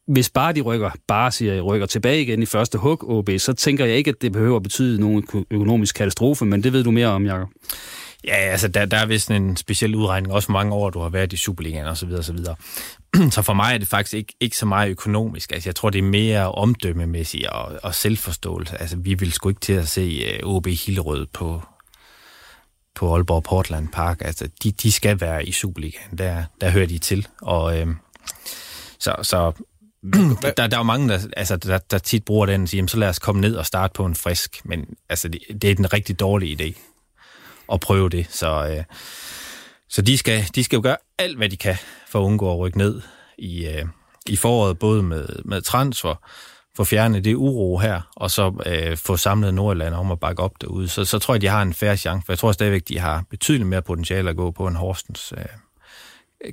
[0.06, 3.52] hvis bare de rykker, bare siger jeg, rykker tilbage igen i første hug, OB, så
[3.52, 6.90] tænker jeg ikke, at det behøver at betyde nogen økonomisk katastrofe, men det ved du
[6.90, 7.48] mere om, Jacob.
[8.24, 11.32] Ja, altså der, der er vist en speciel udregning, også mange år, du har været
[11.32, 12.56] i Superligaen og så videre, og så videre.
[13.30, 15.52] Så for mig er det faktisk ikke, ikke så meget økonomisk.
[15.52, 18.80] Altså, jeg tror, det er mere omdømmemæssigt og, og selvforståelse.
[18.80, 21.62] Altså, vi vil sgu ikke til at se øh, OB Hillerød på,
[22.94, 24.22] på Aalborg Portland Park.
[24.24, 26.18] Altså, de, de skal være i Superligaen.
[26.18, 27.26] Der, der hører de til.
[27.42, 27.86] Og øh,
[28.98, 29.52] så, så
[30.42, 32.96] der, der er jo mange, der, altså, der, der tit bruger den og siger, så
[32.96, 34.60] lad os komme ned og starte på en frisk.
[34.64, 36.80] Men altså, det, det er den rigtig dårlige idé
[37.72, 38.26] at prøve det.
[38.30, 38.84] Så, øh,
[39.88, 41.76] så de, skal, de skal jo gøre alt, hvad de kan
[42.08, 43.02] for at undgå at rykke ned
[43.38, 43.84] i, øh,
[44.26, 46.14] i foråret, både med, med transfer,
[46.76, 50.52] få fjernet det uro her, og så øh, få samlet Nordjylland om at bakke op
[50.60, 50.88] derude.
[50.88, 53.24] Så, så tror jeg, de har en færre chance, for jeg tror stadigvæk, de har
[53.30, 55.44] betydeligt mere potentiale at gå på, en Horstens øh,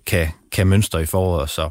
[0.06, 1.50] kan, kan mønstre i foråret.
[1.50, 1.70] Så,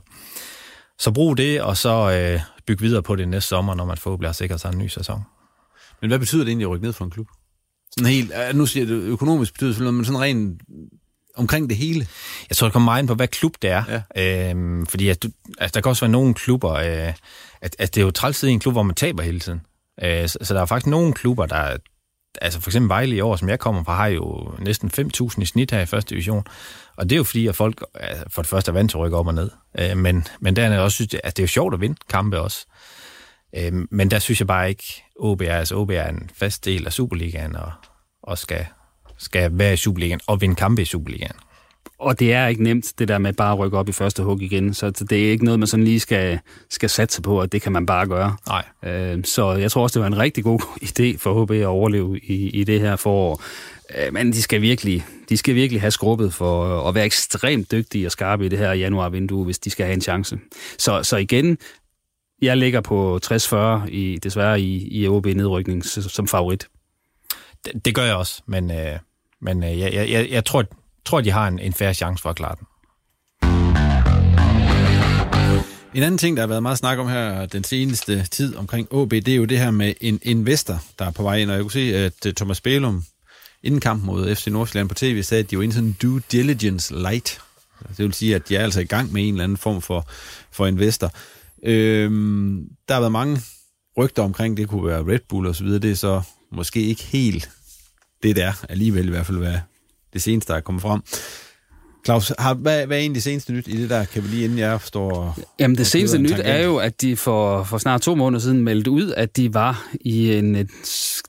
[0.99, 4.17] så brug det, og så øh, bygge videre på det næste sommer, når man får
[4.17, 5.23] bliver sikret sig en ny sæson.
[6.01, 7.27] Men hvad betyder det egentlig at rykke ned for en klub?
[7.91, 10.63] Sådan helt, nu siger det økonomisk betyder det men sådan rent
[11.37, 12.07] omkring det hele?
[12.49, 14.03] Jeg tror, det kommer meget ind på, hvad klub det er.
[14.17, 14.51] Ja.
[14.51, 15.29] Øhm, fordi at du,
[15.59, 17.15] altså, der kan også være nogle klubber, øh,
[17.61, 19.61] at, at det er jo træls i en klub, hvor man taber hele tiden.
[20.03, 21.77] Øh, så, så der er faktisk nogle klubber, der...
[22.41, 25.45] Altså for eksempel Vejle i år, som jeg kommer fra, har jo næsten 5.000 i
[25.45, 26.45] snit her i første division.
[26.97, 29.01] Og det er jo fordi, at folk altså, for det første er vant til at
[29.01, 29.51] rykke op og ned.
[29.79, 31.97] Øh, men, men der er også synes, at altså, det er jo sjovt at vinde
[32.09, 32.67] kampe også.
[33.57, 36.87] Øh, men der synes jeg bare ikke, OB er, altså OB er en fast del
[36.87, 37.73] af Superligaen, og,
[38.23, 38.67] og skal,
[39.19, 41.37] skal være i Superligaen og vinde kampe i Superligaen.
[42.03, 44.43] Og det er ikke nemt, det der med bare at rykke op i første hug
[44.43, 44.75] igen.
[44.75, 46.39] Så det er ikke noget, man sådan lige skal,
[46.71, 48.37] skal satse på, at det kan man bare gøre.
[48.47, 48.65] Nej.
[48.93, 52.19] Øh, så jeg tror også, det var en rigtig god idé for HB at overleve
[52.19, 53.43] i, i det her forår.
[53.97, 58.07] Øh, men de skal virkelig, de skal virkelig have skrubbet for at være ekstremt dygtige
[58.07, 60.39] og skarpe i det her januarvindue, hvis de skal have en chance.
[60.79, 61.59] Så, så igen,
[62.43, 63.57] jeg ligger på 60-40
[63.89, 66.69] i, desværre i, i OB nedrykning som favorit.
[67.65, 68.99] Det, det gør jeg også, men, øh,
[69.41, 70.65] men øh, jeg, jeg, jeg tror,
[71.05, 72.67] tror, de har en, en færre chance for at klare den.
[75.95, 79.11] En anden ting, der har været meget snak om her den seneste tid omkring OB,
[79.11, 81.51] det er jo det her med en investor, der er på vej ind.
[81.51, 83.05] Og jeg kunne se, at øh, Thomas Bælum
[83.63, 86.95] inden kampen mod FC Nordsjælland på tv sagde, at de var en sådan due diligence
[86.95, 87.41] light.
[87.81, 89.83] Altså, det vil sige, at de er altså i gang med en eller anden form
[89.83, 90.09] for,
[90.51, 91.13] for investor.
[91.63, 93.41] Øhm, der har været mange
[93.97, 95.79] rygter omkring, det kunne være Red Bull og så videre.
[95.79, 96.23] Det er så
[96.53, 97.51] måske ikke helt
[98.23, 99.59] det, der alligevel i hvert fald, hvad
[100.13, 101.03] det seneste, der er kommet frem.
[102.05, 104.05] Claus, har, hvad, hvad er egentlig det seneste nyt i det der?
[104.05, 105.39] Kan vi lige inden jeg står...
[105.59, 108.91] Jamen det seneste nyt er jo, at de for, for snart to måneder siden meldte
[108.91, 110.69] ud, at de var i en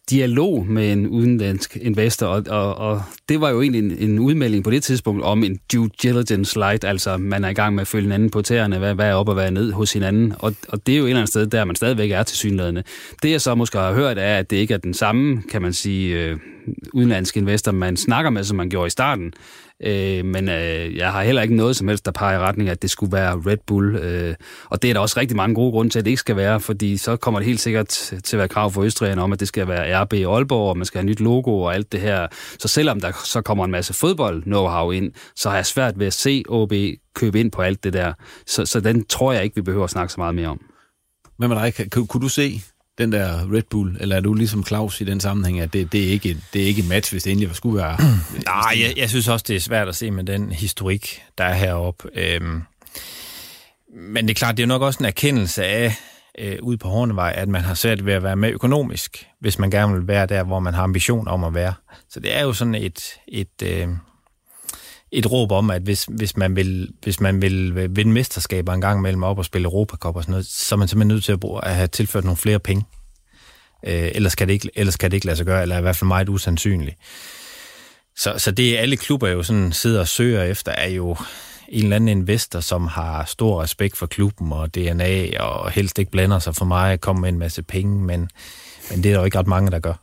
[0.09, 4.63] dialog med en udenlandsk investor, og, og, og det var jo egentlig en, en udmelding
[4.63, 7.88] på det tidspunkt om en due diligence light, altså man er i gang med at
[7.88, 10.55] følge hinanden på tæerne, hvad, hvad er op og hvad er ned hos hinanden, og,
[10.67, 12.84] og det er jo et eller andet sted, der man stadigvæk er til synlædende.
[13.24, 15.74] Det jeg så måske har hørt er, at det ikke er den samme, kan man
[15.74, 16.38] sige, øh,
[16.93, 19.34] udenlandske investor, man snakker med, som man gjorde i starten,
[19.86, 22.73] Øh, men øh, jeg har heller ikke noget som helst, der peger i retning af,
[22.73, 23.95] at det skulle være Red Bull.
[23.95, 26.36] Øh, og det er der også rigtig mange gode grunde til, at det ikke skal
[26.36, 29.39] være, fordi så kommer det helt sikkert til at være krav for Østrigerne om, at
[29.39, 32.27] det skal være RB Aalborg, og man skal have nyt logo og alt det her.
[32.59, 36.13] Så selvom der så kommer en masse fodbold-know-how ind, så har jeg svært ved at
[36.13, 36.73] se OB
[37.15, 38.13] købe ind på alt det der.
[38.47, 40.61] Så, så den tror jeg ikke, vi behøver at snakke så meget mere om.
[41.39, 41.91] Men med dig?
[42.07, 42.61] Kunne du se
[42.97, 46.03] den der Red Bull, eller er du ligesom Claus i den sammenhæng, at det, det,
[46.03, 47.97] er, ikke, det er ikke et match, hvis det endelig skulle være...
[48.45, 51.53] Nej, jeg, jeg synes også, det er svært at se med den historik, der er
[51.53, 52.09] heroppe.
[52.15, 52.61] Øhm,
[53.95, 55.95] men det er klart, det er nok også en erkendelse af,
[56.39, 59.69] øh, ude på Hornevej, at man har svært ved at være med økonomisk, hvis man
[59.69, 61.73] gerne vil være der, hvor man har ambition om at være.
[62.09, 63.87] Så det er jo sådan et, et, øh,
[65.14, 69.01] et råb om, at hvis, hvis, man vil, hvis man vil vinde mesterskaber en gang
[69.01, 71.39] mellem op og spille Europacup og sådan noget, så er man simpelthen nødt til at,
[71.39, 72.86] bruge, at have tilført nogle flere penge.
[73.86, 75.82] Øh, ellers, kan det ikke, ellers kan det ikke lade sig gøre, eller er i
[75.82, 76.97] hvert fald meget usandsynligt.
[78.18, 81.16] Så, så det alle klubber jo sådan sidder og søger efter, er jo
[81.68, 86.11] en eller anden investor, som har stor respekt for klubben og DNA, og helst ikke
[86.11, 88.30] blander sig for mig at komme med en masse penge, men,
[88.89, 89.93] men det er der jo ikke ret mange, der gør.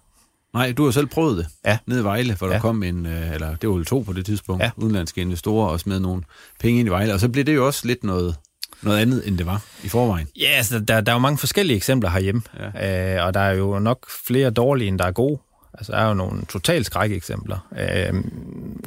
[0.54, 1.46] Nej, du har selv prøvet det.
[1.64, 1.78] Ja.
[1.86, 2.52] Nede i Vejle, hvor ja.
[2.52, 4.70] der kom en, øh, eller det var jo to på det tidspunkt, ja.
[4.76, 6.22] udenlandske investorer og smed nogle
[6.60, 8.36] penge ind i Vejle, og så blev det jo også lidt noget,
[8.82, 10.28] noget andet, end det var i forvejen.
[10.40, 12.42] Ja, altså, der, der er jo mange forskellige eksempler herhjemme,
[12.74, 13.16] ja.
[13.18, 15.38] øh, og der er jo nok flere dårlige, end der er gode.
[15.80, 17.58] Altså, der er jo nogle totalt skræk eksempler.
[17.78, 18.24] Øh,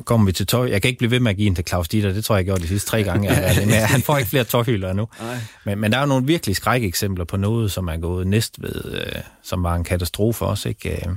[0.06, 0.70] kommer vi til tøj...
[0.70, 2.14] Jeg kan ikke blive ved med at give en til Claus Dieter.
[2.14, 3.32] Det tror jeg, jeg gjorde de sidste tre gange.
[3.32, 5.08] Jeg han får ikke flere tøjhylder nu.
[5.66, 8.62] Men, men der er jo nogle virkelig skræk eksempler på noget, som er gået næst
[8.62, 10.70] ved, øh, som var en katastrofe også.
[10.70, 10.90] Ikke?
[10.90, 11.16] Øh,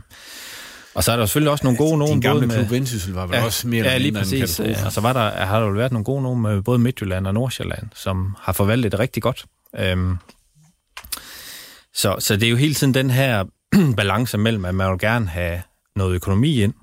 [0.95, 2.13] og så er der selvfølgelig også nogle gode nogen.
[2.13, 4.61] Din gamle klub Vendsyssel var vel ja, også mere ja, lige præcis.
[4.61, 4.75] en.
[4.85, 7.35] Og så var der, har der jo været nogle gode nogen med både Midtjylland og
[7.35, 9.45] Nordsjælland, som har forvaltet det rigtig godt.
[9.79, 10.17] Øhm,
[11.95, 13.45] så, så det er jo hele tiden den her
[13.97, 15.63] balance mellem, at man vil gerne have
[15.97, 16.75] noget økonomi ind,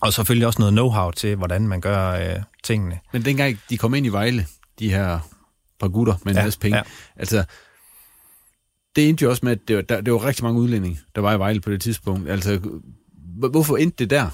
[0.00, 2.98] og selvfølgelig også noget know-how til, hvordan man gør øh, tingene.
[3.12, 4.46] Men dengang de kom ind i Vejle,
[4.78, 5.18] de her
[5.80, 6.82] par gutter med en Ja, masse penge, ja.
[7.16, 7.44] altså,
[8.96, 11.20] det endte jo også med, at det var, der, det var rigtig mange udlændinge, der
[11.20, 12.30] var i Vejle på det tidspunkt.
[12.30, 12.60] Altså,
[13.50, 14.30] hvorfor endte det der?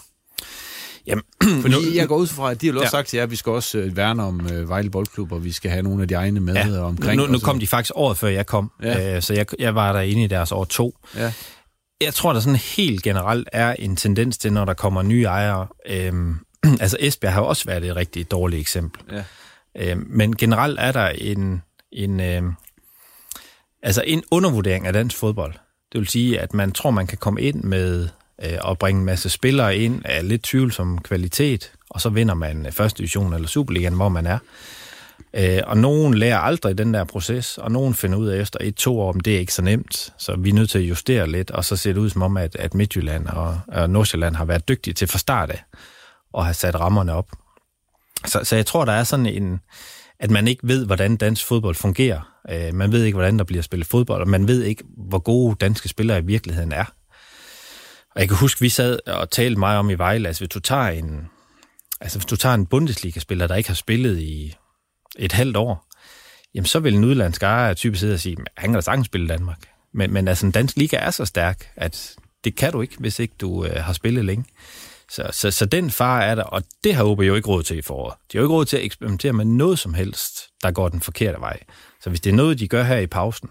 [1.07, 1.24] Jamen,
[1.62, 2.89] Fordi nu, jeg går ud fra, at de har også Ja.
[2.89, 5.53] sagt til jer, at vi skal også øh, værne om øh, Vejle Boldklub, og vi
[5.53, 7.20] skal have nogle af de egne med Ja, omkring.
[7.20, 9.16] nu, nu så- kom de faktisk året før jeg kom, ja.
[9.16, 10.99] øh, så jeg, jeg var der inde i deres år to.
[11.16, 11.33] Ja.
[12.01, 15.66] Jeg tror, der sådan helt generelt er en tendens til, når der kommer nye ejere.
[15.86, 16.36] Øhm,
[16.80, 19.03] altså Esbjerg har også været et rigtig dårligt eksempel.
[19.12, 19.24] Ja.
[19.76, 22.53] Øhm, men generelt er der en, en, øhm,
[23.82, 25.53] altså en undervurdering af dansk fodbold.
[25.92, 28.09] Det vil sige, at man tror, man kan komme ind med
[28.42, 32.66] øh, og bringe en masse spillere ind af lidt tvivlsom kvalitet, og så vinder man
[32.66, 34.38] øh, første division eller Superligaen, hvor man er.
[35.35, 39.01] Øh, og nogen lærer aldrig den der proces, og nogen finder ud af efter et-to
[39.01, 40.12] år, om det er ikke så nemt.
[40.19, 42.37] Så vi er nødt til at justere lidt, og så ser det ud som om,
[42.37, 45.64] at, at Midtjylland og, og Nordsjælland har været dygtige til fra start af,
[46.33, 47.27] og har sat rammerne op.
[48.25, 49.61] Så, så jeg tror, der er sådan en,
[50.21, 52.21] at man ikke ved, hvordan dansk fodbold fungerer.
[52.51, 55.57] Øh, man ved ikke, hvordan der bliver spillet fodbold, og man ved ikke, hvor gode
[55.61, 56.85] danske spillere i virkeligheden er.
[58.14, 60.61] Og jeg kan huske, vi sad og talte meget om i Vejle, altså hvis du
[60.61, 61.29] tager en,
[62.01, 64.57] altså hvis du tager en Bundesliga-spiller, der ikke har spillet i
[65.19, 65.87] et halvt år,
[66.55, 69.25] jamen så vil en udlandsk ejer typisk sidde og sige, han kan da sagtens spille
[69.25, 69.59] i Danmark.
[69.95, 73.19] Men, men altså en dansk liga er så stærk, at det kan du ikke, hvis
[73.19, 74.45] ikke du øh, har spillet længe.
[75.11, 77.79] Så, så, så den far er der, og det har OB jo ikke råd til
[77.79, 78.14] i foråret.
[78.33, 81.01] De har jo ikke råd til at eksperimentere med noget som helst, der går den
[81.01, 81.61] forkerte vej.
[82.03, 83.49] Så hvis det er noget, de gør her i pausen,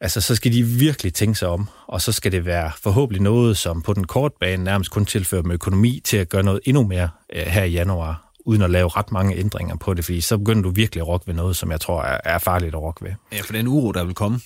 [0.00, 3.56] altså så skal de virkelig tænke sig om, og så skal det være forhåbentlig noget,
[3.56, 6.86] som på den korte bane nærmest kun tilfører dem økonomi til at gøre noget endnu
[6.86, 10.38] mere øh, her i januar, uden at lave ret mange ændringer på det, fordi så
[10.38, 13.04] begynder du virkelig at rokke ved noget, som jeg tror er, er farligt at rokke
[13.04, 13.10] ved.
[13.32, 14.40] Ja, for den uro, der vil komme.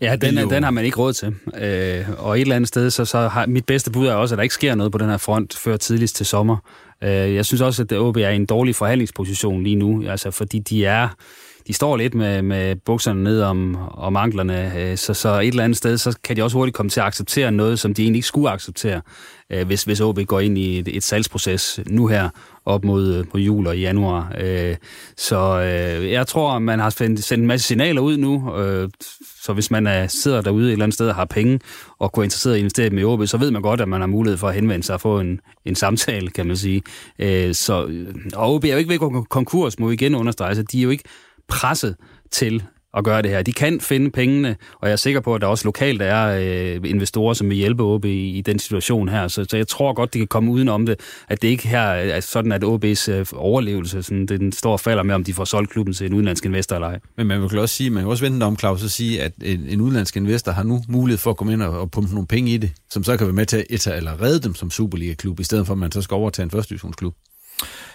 [0.00, 0.50] Ja, den, jo- jo...
[0.50, 1.34] den har man ikke råd til.
[1.54, 4.36] Øh, og et eller andet sted, så, så har mit bedste bud er også, at
[4.36, 6.56] der ikke sker noget på den her front før tidligst til sommer.
[7.02, 10.58] Øh, jeg synes også, at OB er i en dårlig forhandlingsposition lige nu, altså fordi
[10.58, 11.08] de er
[11.66, 15.64] de står lidt med, med bukserne ned om, om anklerne, øh, så, så et eller
[15.64, 18.18] andet sted, så kan de også hurtigt komme til at acceptere noget, som de egentlig
[18.18, 19.00] ikke skulle acceptere,
[19.50, 22.28] øh, hvis, hvis OB går ind i et, et salgsproces nu her
[22.64, 24.34] op mod, øh, mod jul og i januar.
[24.40, 24.76] Øh,
[25.16, 28.88] så øh, jeg tror, man har sendt, sendt en masse signaler ud nu, øh,
[29.42, 31.60] så hvis man er, sidder derude et eller andet sted og har penge
[31.98, 34.08] og kunne interesseret i at investere med OB, så ved man godt, at man har
[34.08, 36.82] mulighed for at henvende sig og få en, en samtale, kan man sige.
[37.18, 37.88] Øh, så,
[38.34, 40.78] og OB er jo ikke ved at gå konkurs, må vi igen understrege, så de
[40.78, 41.04] er jo ikke
[41.48, 41.96] presset
[42.30, 42.62] til
[42.96, 43.42] at gøre det her.
[43.42, 46.90] De kan finde pengene, og jeg er sikker på, at der også lokalt er øh,
[46.90, 49.28] investorer, som vil hjælpe OB i, i den situation her.
[49.28, 52.20] Så, så jeg tror godt, de kan komme udenom det, at det ikke her er
[52.20, 55.70] sådan, at OB's øh, overlevelse sådan, den står og falder med, om de får solgt
[55.70, 56.98] klubben til en udenlandsk investor eller ej.
[57.16, 59.66] Men man vil også sige, man kan også vente om, Claus, og sige, at en,
[59.68, 62.52] en udenlandsk investor har nu mulighed for at komme ind og, og pumpe nogle penge
[62.52, 65.44] i det, som så kan være med til at eller redde dem som Superliga-klub, i
[65.44, 67.14] stedet for at man så skal overtage en første divisionsklub.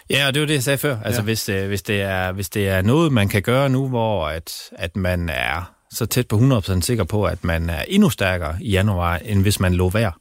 [0.10, 0.98] Ja, og det var det, jeg sagde før.
[1.06, 1.26] Altså, Ja.
[1.26, 4.54] hvis, det, hvis, det er, hvis det er noget, man kan gøre nu, hvor at,
[4.72, 8.72] at man er så tæt på 100% sikker på, at man er endnu stærkere i
[8.72, 10.16] januar, end hvis man lå værd,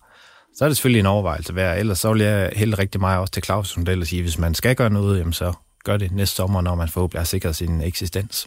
[0.57, 1.79] så er det selvfølgelig en overvejelse værd.
[1.79, 4.55] Ellers så vil jeg hælde rigtig meget også til Claus model og sige, hvis man
[4.55, 5.53] skal gøre noget, jamen så
[5.85, 8.47] gør det næste sommer, når man forhåbentlig har sikret sin eksistens.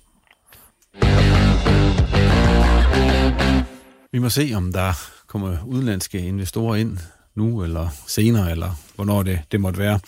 [4.12, 4.94] Vi må se, om der
[5.28, 6.98] kommer udenlandske investorer ind
[7.36, 10.00] nu, eller senere, eller hvornår det, det måtte være.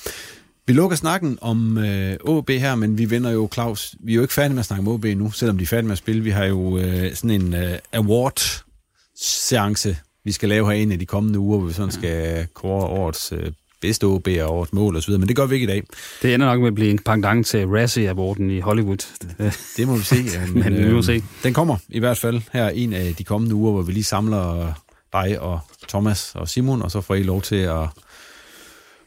[0.70, 4.22] Vi lukker snakken om øh, OB her, men vi vender jo, Claus, vi er jo
[4.22, 6.24] ikke færdige med at snakke om OB nu, selvom de er færdige med at spille.
[6.24, 11.40] Vi har jo øh, sådan en øh, award-seance, vi skal lave herinde i de kommende
[11.40, 13.52] uger, hvor vi sådan skal kåre årets øh,
[13.82, 15.84] bedste OB og årets mål osv., men det gør vi ikke i dag.
[16.22, 19.08] Det ender nok med at blive en pendant til Razzie-awarden i Hollywood.
[19.78, 20.16] Det må vi se.
[20.34, 21.24] Ja, Men vi må se.
[21.44, 24.74] Den kommer i hvert fald her en af de kommende uger, hvor vi lige samler
[25.14, 27.88] dig og Thomas og Simon, og så får I lov til at,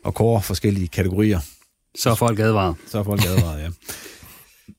[0.07, 1.41] at kåre forskellige kategorier.
[1.99, 2.77] Så er folk advaret.
[2.87, 3.69] Så er folk advaret, ja.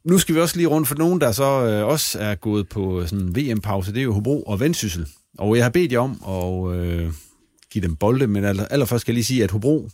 [0.06, 3.08] Nu skal vi også lige rundt for nogen, der så øh, også er gået på
[3.08, 3.94] sådan VM-pause.
[3.94, 5.08] Det er jo Hobro og Vendsyssel.
[5.38, 7.14] Og jeg har bedt jer om at øh,
[7.72, 9.90] give dem bolde, men aller, allerførst skal jeg lige sige, at Hobro,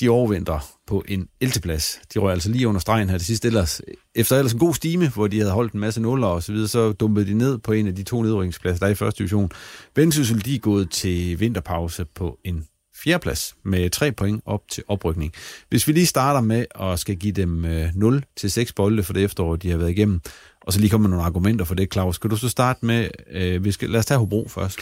[0.00, 1.60] de overvinder på en 11.
[1.60, 2.00] plads.
[2.14, 3.48] De røg altså lige under stregen her det sidste.
[3.48, 3.80] Ellers,
[4.14, 6.68] efter ellers en god stime, hvor de havde holdt en masse nuller og så videre,
[6.68, 9.50] så dumpede de ned på en af de to nedrykningspladser, der er i første division.
[9.96, 12.64] Vendsyssel, de er gået til vinterpause på en
[13.02, 15.32] fjerdeplads med tre point op til oprykning.
[15.68, 19.12] Hvis vi lige starter med at skal give dem øh, 0 til 6 bolde for
[19.12, 20.20] det efterår, de har været igennem,
[20.60, 22.14] og så lige komme med nogle argumenter for det, Claus.
[22.14, 24.78] Skal du så starte med, øh, vi skal, lad os tage Hobro først.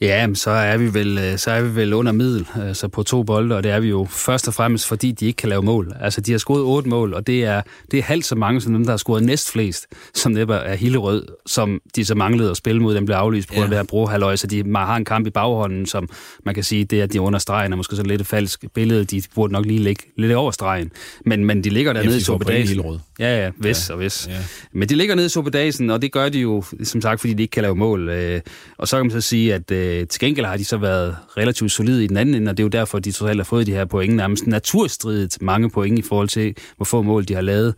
[0.00, 3.02] Ja, men så er vi vel, øh, så er vi vel under middel, altså på
[3.02, 5.62] to bolde, og det er vi jo først og fremmest, fordi de ikke kan lave
[5.62, 5.92] mål.
[6.00, 8.72] Altså, de har scoret otte mål, og det er, det er halvt så mange som
[8.72, 12.82] dem, der har scoret næstflest, som netop er Hillerød, som de så manglede at spille
[12.82, 12.94] mod.
[12.94, 15.30] Den blev aflyst på grund af det her brohalløj, så de har en kamp i
[15.30, 16.08] baghånden, som
[16.44, 18.26] man kan sige, det er, at de er under stregen, og måske så lidt et
[18.26, 19.04] falsk billede.
[19.04, 20.90] De burde nok lige ligge lidt over stregen.
[21.26, 23.00] Men, men de ligger dernede i Sopedagen.
[23.18, 23.94] Ja, ja, hvis ja.
[23.94, 24.28] og hvis.
[24.28, 24.32] Ja.
[24.72, 27.42] Men de ligger nede i Sopedagen, og det gør de jo, som sagt, fordi de
[27.42, 28.08] ikke kan lave mål.
[28.08, 28.40] Øh,
[28.78, 31.72] Og så kan man så sige, at øh, til gengæld har de så været relativt
[31.72, 33.72] solide i den anden ende, og det er jo derfor, de totalt har fået de
[33.72, 37.74] her point, nærmest naturstridigt mange point i forhold til, hvor få mål de har lavet.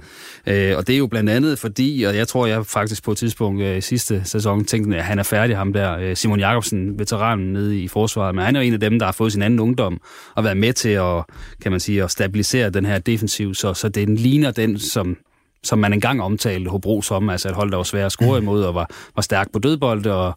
[0.47, 3.19] Øh, Og det er jo blandt andet fordi, og jeg tror, jeg faktisk på et
[3.19, 7.53] tidspunkt øh, sidste sæson tænkte, at han er færdig, ham der, øh, Simon Jakobsen, veteranen
[7.53, 9.61] nede i forsvaret, men han er jo en af dem, der har fået sin anden
[9.61, 10.01] ungdom
[10.35, 11.25] og været med til at,
[11.63, 15.17] kan man sige, at stabilisere den her defensiv, så, så den ligner den, som
[15.65, 18.63] som man engang omtalte Hobro som, altså et hold, der var svært at score imod,
[18.63, 20.35] og var, var stærk på dødbold, og,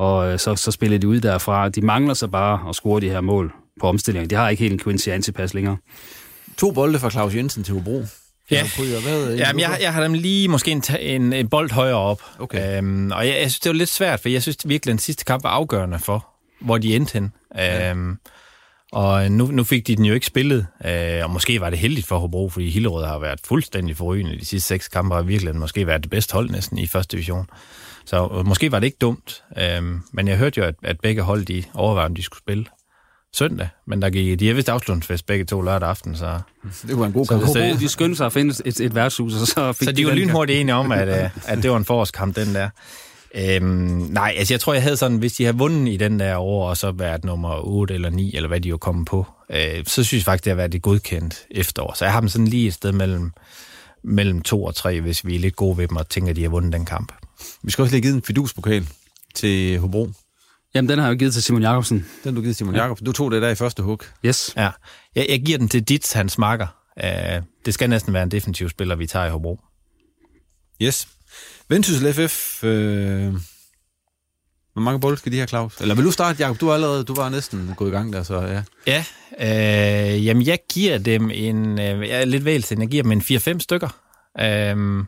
[0.00, 1.68] og øh, så, så spillede de ud derfra.
[1.68, 4.30] De mangler så bare at score de her mål på omstilling.
[4.30, 5.76] De har ikke helt en Quincy Antipas længere.
[6.56, 8.04] To bolde fra Claus Jensen til Hobro.
[8.50, 8.66] Ja,
[9.02, 12.22] Hvad, ja men jeg, jeg har dem lige måske en, en, en bold højere op.
[12.38, 12.78] Okay.
[12.78, 14.98] Øhm, og jeg, jeg synes, det var lidt svært, for jeg synes virkelig, at den
[14.98, 16.26] sidste kamp var afgørende for,
[16.60, 17.32] hvor de endte hen.
[17.56, 17.90] Ja.
[17.90, 18.16] Øhm,
[18.92, 22.06] og nu, nu fik de den jo ikke spillet, øh, og måske var det heldigt
[22.06, 25.86] for Hobro, fordi Hillerød har været fuldstændig forrygende de sidste seks kampe, og virkelig måske
[25.86, 27.46] været det bedste hold næsten i første division.
[28.10, 29.82] Så øh, måske var det ikke dumt, øh,
[30.12, 32.64] men jeg hørte jo, at, at begge hold de overvejede, om de skulle spille
[33.34, 36.40] søndag, men der gik, de har vist afslutningsfest begge to lørdag aften, så...
[36.86, 37.46] Det var en god kamp.
[37.46, 40.10] så de skyndte sig at finde et, et værtshus, og så fik Så de var
[40.10, 40.28] den kamp.
[40.28, 42.68] lynhurtigt enige om, at, øh, at det var en forårskamp, den der.
[43.34, 43.66] Øhm,
[44.10, 46.68] nej, altså jeg tror, jeg havde sådan, hvis de havde vundet i den der år,
[46.68, 50.04] og så været nummer 8 eller 9, eller hvad de jo kommet på, øh, så
[50.04, 51.94] synes jeg faktisk, det har været et godkendt efterår.
[51.96, 53.32] Så jeg har dem sådan lige et sted mellem,
[54.04, 56.42] mellem 2 og 3, hvis vi er lidt gode ved dem, og tænker, at de
[56.42, 57.12] har vundet den kamp.
[57.62, 58.88] Vi skal også lige give en fiduspokal
[59.34, 60.10] til Hobro.
[60.74, 62.06] Jamen, den har jeg jo givet til Simon Jakobsen.
[62.24, 63.06] Den du givet Simon Jakobsen.
[63.06, 64.02] Du tog det der i første hug.
[64.24, 64.52] Yes.
[64.56, 64.70] Ja,
[65.14, 66.66] jeg, jeg giver den til dit, hans makker.
[67.04, 69.60] Øh, det skal næsten være en defensiv spiller, vi tager i Hobro.
[70.82, 71.08] Yes.
[71.68, 72.64] Vendsyssel FF.
[72.64, 73.34] Øh...
[74.72, 75.80] Hvor mange bolde skal de her, Claus?
[75.80, 76.60] Eller vil du starte, Jacob?
[76.60, 78.62] Du er allerede, du var næsten gået i gang der, så ja.
[78.86, 79.04] Ja,
[80.14, 83.20] øh, jamen jeg giver dem en, øh, jeg er lidt vælsen, jeg giver dem en
[83.20, 83.88] 4-5 stykker.
[84.40, 85.04] Øh,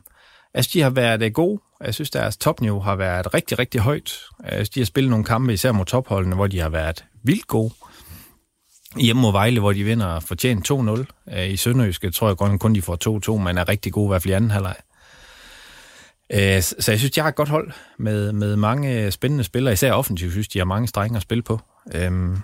[0.54, 1.60] jeg synes, de har været øh, gode.
[1.84, 4.18] Jeg synes, deres topniveau har været rigtig, rigtig højt.
[4.44, 7.46] Jeg synes, de har spillet nogle kampe, især mod topholdene, hvor de har været vildt
[7.46, 7.74] gode.
[9.00, 11.04] Hjemme mod Vejle, hvor de vinder fortjent 2-0.
[11.36, 14.08] Øh, I Sønderjyske tror jeg godt, kun de får 2-2, men er rigtig gode i
[14.08, 14.76] hvert fald i anden halvleg.
[16.32, 19.72] Øh, så jeg synes, de har et godt hold med, med mange spændende spillere.
[19.72, 21.60] Især offensivt synes de har mange strenge at spille på.
[21.94, 22.38] Øhm,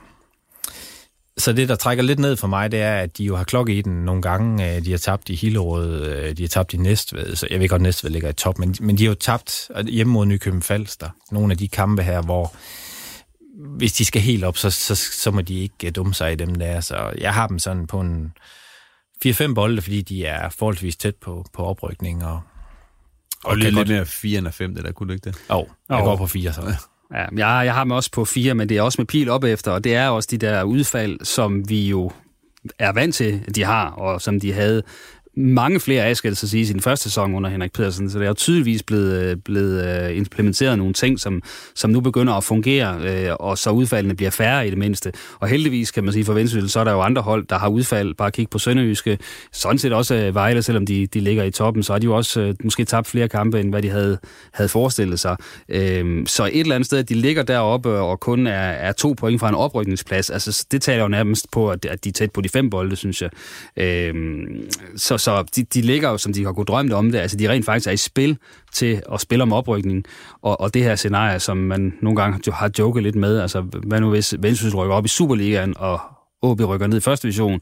[1.38, 3.74] så det, der trækker lidt ned for mig, det er, at de jo har klokke
[3.78, 4.76] i den nogle gange.
[4.76, 7.36] Øh, De har tabt i Hillerød, øh, de har tabt i Næstved.
[7.36, 9.70] Så jeg ved godt, at Næstved ligger i top, men, men de har jo tabt
[9.88, 11.10] hjemme mod Nykøben Falster.
[11.30, 12.54] Nogle af de kampe her, hvor
[13.76, 16.36] hvis de skal helt op, så, så, så må de ikke øh, dumme sig i
[16.36, 16.80] dem der.
[16.80, 18.32] Så jeg har dem sådan på en
[19.26, 22.24] 4-5 bolde, fordi de er forholdsvis tæt på, på oprykning.
[22.24, 22.40] Og,
[23.44, 25.36] Og lidt, lidt mere 4 end 5, det der, kunne du ikke det?
[25.48, 26.04] oh, jeg Jo.
[26.04, 26.62] går på 4 så.
[27.14, 29.44] Ja, jeg, jeg har dem også på fire, men det er også med pil op
[29.44, 32.10] efter, og det er også de der udfald, som vi jo
[32.78, 34.82] er vant til, de har, og som de havde
[35.38, 38.18] mange flere af, skal det så sige, i sin første sæson under Henrik Pedersen, så
[38.18, 41.42] det er jo tydeligvis blevet, øh, blevet øh, implementeret nogle ting, som,
[41.74, 45.12] som nu begynder at fungere, øh, og så udfaldene bliver færre i det mindste.
[45.40, 47.68] Og heldigvis, kan man sige, for Vendsyssel, så er der jo andre hold, der har
[47.68, 48.14] udfald.
[48.14, 49.18] Bare kig på Sønderjyske.
[49.52, 52.54] Sådan set også Vejle, selvom de, de ligger i toppen, så har de jo også
[52.64, 54.18] måske tabt flere kampe, end hvad de havde,
[54.52, 55.36] havde forestillet sig.
[55.68, 59.14] Øhm, så et eller andet sted, at de ligger deroppe og kun er, er to
[59.18, 62.40] point fra en oprykningsplads, altså det taler jo nærmest på, at de er tæt på
[62.40, 63.30] de fem bolde, synes jeg.
[63.76, 67.36] Øhm, så, så de, de ligger jo, som de har kunnet drømme om det, altså
[67.36, 68.38] de rent faktisk er i spil
[68.72, 70.04] til at spille om oprykning,
[70.42, 74.00] og, og det her scenarie, som man nogle gange har joket lidt med, altså hvad
[74.00, 76.00] nu hvis Vendsyssel rykker op i Superligaen, og
[76.42, 77.60] OB rykker ned i første division,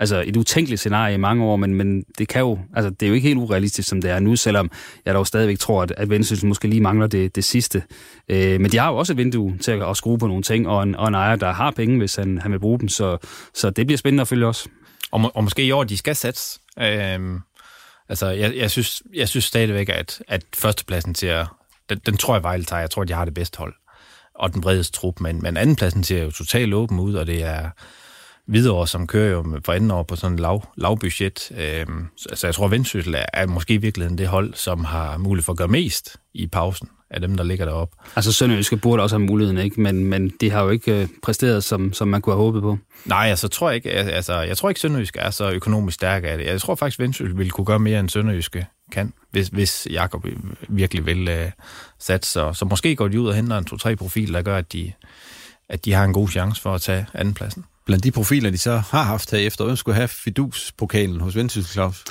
[0.00, 3.08] altså et utænkeligt scenarie i mange år, men, men det kan jo, altså det er
[3.08, 4.70] jo ikke helt urealistisk, som det er nu, selvom
[5.06, 7.82] jeg dog stadigvæk tror, at, at Vendsyssel måske lige mangler det, det sidste.
[8.28, 10.68] Øh, men de har jo også et vindue til at, at skrue på nogle ting,
[10.68, 13.18] og en, og en ejer, der har penge, hvis han, han vil bruge dem, så,
[13.54, 14.68] så det bliver spændende at følge også.
[15.10, 16.40] Og, må, og måske i år, de skal sætte.
[16.80, 17.40] Øhm,
[18.08, 21.46] altså, jeg, jeg, synes, jeg synes stadigvæk, at, at førstepladsen til
[21.88, 22.80] den, den tror jeg Vejle tager.
[22.80, 23.74] Jeg tror, at de har det bedste hold
[24.34, 27.70] og den bredeste trup, men, men andenpladsen ser jo totalt åben ud, og det er
[28.46, 31.52] videre, som kører jo for anden år på sådan en lav, lav budget.
[31.56, 35.18] Øhm, så altså, jeg tror, Vendsyssel er, er måske i virkeligheden det hold, som har
[35.18, 37.96] mulighed for at gøre mest i pausen af dem, der ligger deroppe.
[38.16, 39.80] Altså Sønderjyske burde også have muligheden, ikke?
[39.80, 42.78] Men, men de har jo ikke øh, præsteret, som, som man kunne have håbet på.
[43.04, 46.38] Nej, altså, tror jeg ikke, altså, jeg tror ikke, Sønderjysk er så økonomisk stærk af
[46.38, 46.46] det.
[46.46, 50.26] Jeg tror faktisk, Vendsyssel ville kunne gøre mere, end Sønderjyske kan, hvis, hvis Jakob
[50.68, 51.50] virkelig vil uh,
[51.98, 52.32] satse.
[52.32, 54.92] Så, så måske går de ud og henter en to-tre profil, der gør, at de,
[55.68, 57.64] at de har en god chance for at tage andenpladsen.
[57.86, 61.72] Blandt de profiler, de så har haft her efter, hvem skulle have Fidus-pokalen hos Vendsyssel,
[61.72, 62.04] Claus?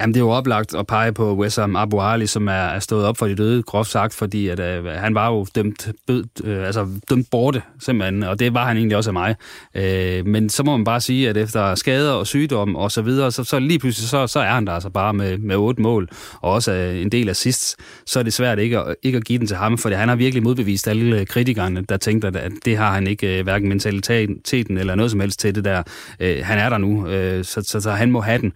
[0.00, 3.06] Jamen, det er jo oplagt at pege på Wessam Abu Ali, som er, er stået
[3.06, 6.66] op for de døde, groft sagt, fordi at, øh, han var jo dømt, bød, øh,
[6.66, 9.36] altså, dømt borte, simpelthen, og det var han egentlig også af mig.
[9.74, 13.32] Øh, men så må man bare sige, at efter skader og sygdom og så videre,
[13.32, 16.08] så, så lige pludselig, så, så er han der altså bare med, med otte mål,
[16.40, 17.76] og også øh, en del assists,
[18.06, 20.16] så er det svært ikke at, ikke at give den til ham, for han har
[20.16, 24.78] virkelig modbevist alle øh, kritikerne, der tænkte, at det har han ikke, øh, hverken mentaliteten
[24.78, 25.82] eller noget som helst til det der.
[26.20, 28.52] Øh, han er der nu, øh, så, så, så han må have den.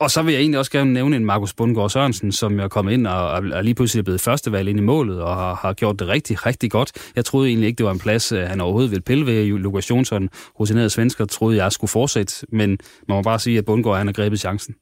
[0.00, 2.92] Og så vil jeg egentlig også gerne nævne en Markus Bundgaard Sørensen, som er kommet
[2.92, 6.08] ind og er lige pludselig blevet førstevalg ind i målet og har, har gjort det
[6.08, 6.92] rigtig, rigtig godt.
[7.16, 9.58] Jeg troede egentlig ikke, det var en plads, øh, han overhovedet ville pille ved.
[9.58, 10.28] Lukas Jonsson,
[10.60, 12.70] rutineret svensker, troede jeg skulle fortsætte, men
[13.08, 14.74] man må bare sige, at Bundgaard han har grebet chancen.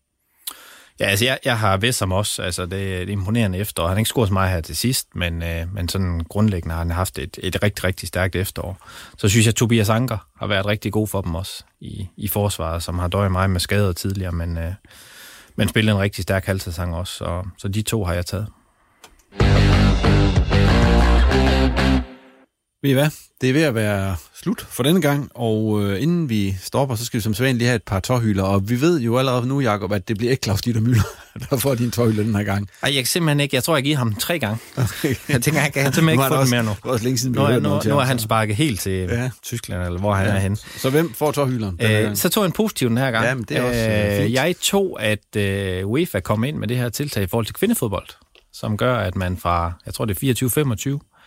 [1.00, 2.42] Ja, altså jeg, jeg har vidst ham også.
[2.42, 3.82] Altså det, det er imponerende efter.
[3.82, 6.78] Han har ikke scoret så meget her til sidst, men, øh, men sådan grundlæggende har
[6.78, 8.78] han haft et, et rigtig, rigtig stærkt efterår.
[9.18, 12.28] Så synes jeg, at Tobias Anker har været rigtig god for dem også i, i
[12.28, 14.72] forsvaret, som har døjet meget med skader tidligere, men, øh,
[15.56, 17.12] men spillet en rigtig stærk halvsæson også.
[17.12, 18.46] Så, så de to har jeg taget.
[22.82, 23.10] Ved I hvad?
[23.40, 27.04] Det er ved at være slut for denne gang, og øh, inden vi stopper, så
[27.04, 29.60] skal vi som sædvanligt lige have et par tårhylder, og vi ved jo allerede nu,
[29.60, 31.02] Jacob, at det bliver ikke Claus Dieter Møller,
[31.50, 32.68] der får din tårhylder den her gang.
[32.82, 33.56] Ej, jeg kan simpelthen ikke.
[33.56, 34.58] Jeg tror, jeg giver ham tre gange.
[34.76, 35.14] Okay.
[35.28, 36.76] Jeg tænker, jeg kan simpelthen ikke få den mere nu.
[36.82, 39.30] Også længe siden, nu, er, nu, nu er han sparket helt til ja.
[39.42, 40.32] Tyskland, eller hvor han ja.
[40.32, 40.56] er henne.
[40.56, 41.78] Så hvem får tårhylderen?
[41.82, 43.24] Øh, så tog jeg en positiv den her gang.
[43.24, 44.34] Jamen, det er også øh, fint.
[44.34, 48.08] Jeg tog, at øh, UEFA kom ind med det her tiltag i forhold til kvindefodbold,
[48.52, 51.17] som gør, at man fra, jeg tror det er 24-25,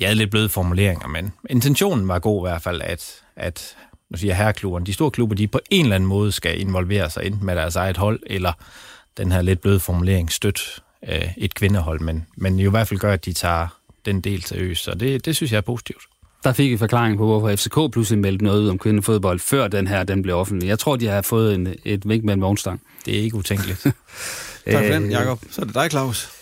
[0.00, 3.76] de havde lidt bløde formuleringer, men intentionen var god i hvert fald, at, at
[4.10, 7.26] nu siger herreklubberne, de store klubber, de på en eller anden måde skal involvere sig
[7.26, 8.52] enten med deres eget hold, eller
[9.16, 10.60] den her lidt bløde formulering støt
[11.08, 13.68] øh, et kvindehold, men, men i hvert fald gør, at de tager
[14.04, 16.02] den del til øs, så det, det synes jeg er positivt.
[16.44, 19.86] Der fik vi forklaring på, hvorfor FCK pludselig meldte noget ud om kvindefodbold, før den
[19.86, 20.68] her den blev offentlig.
[20.68, 22.80] Jeg tror, de har fået en, et vink med en vognstang.
[23.06, 23.80] Det er ikke utænkeligt.
[23.82, 25.40] tak for den, Jacob.
[25.50, 26.39] Så er det dig, Claus.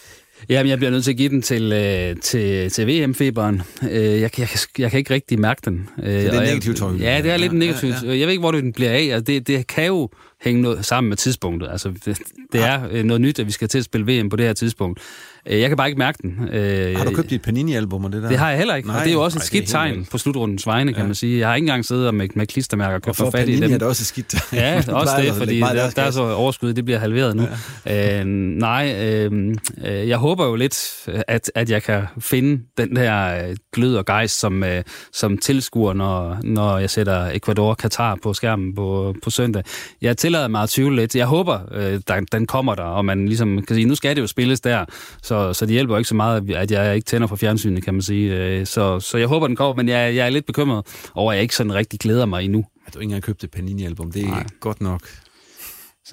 [0.49, 3.63] Jamen, jeg bliver nødt til at give den til, øh, til, til VM-feberen.
[3.83, 5.89] Øh, jeg, jeg, jeg kan ikke rigtig mærke den.
[6.03, 7.01] Øh, det er negativt, jeg.
[7.01, 7.95] Ja, det er lidt ja, negativt.
[8.03, 8.19] Ja, ja.
[8.19, 9.03] Jeg ved ikke, hvor den bliver af.
[9.03, 10.09] Altså, det, det kan jo
[10.41, 11.69] hænge noget sammen med tidspunktet.
[11.71, 12.19] Altså, det,
[12.53, 14.53] det er øh, noget nyt, at vi skal til at spille VM på det her
[14.53, 15.01] tidspunkt.
[15.47, 16.49] Øh, jeg kan bare ikke mærke den.
[16.53, 18.29] Øh, har du købt dit Panini-album og det der?
[18.29, 20.19] Det har jeg heller ikke, nej, og det er jo også et skidt tegn på
[20.19, 21.07] slutrundens vegne, kan ja.
[21.07, 21.39] man sige.
[21.39, 23.73] Jeg har ikke engang siddet med, med klistermærker og få fat i dem.
[23.73, 24.43] er det også et skidt tegn.
[24.53, 27.43] Ja, også det, fordi der, der er så overskud, det bliver halveret nu.
[27.43, 27.49] Ja.
[27.99, 33.97] Øh, nej, øh, jeg håber jo lidt, at, at jeg kan finde den der glød
[33.97, 34.65] og gejst, som,
[35.13, 39.63] som tilskuer, når, når jeg sætter Ecuador-Katar på skærmen på, på søndag.
[40.03, 41.17] Jeg tillader mig at tvivle lidt.
[41.17, 44.23] Jeg håber, øh, den, den kommer der, og man ligesom kan sige, nu skal det
[44.23, 44.85] jo spilles der,
[45.23, 48.03] så, så det hjælper ikke så meget, at jeg ikke tænder for fjernsynet, kan man
[48.03, 48.35] sige.
[48.37, 51.37] Øh, så, så jeg håber, den kommer, men jeg, jeg er lidt bekymret over, at
[51.37, 52.65] jeg ikke sådan rigtig glæder mig endnu.
[52.85, 54.13] Har du ikke engang købt et Panini-album?
[54.13, 54.47] Det er Nej.
[54.61, 55.01] godt nok.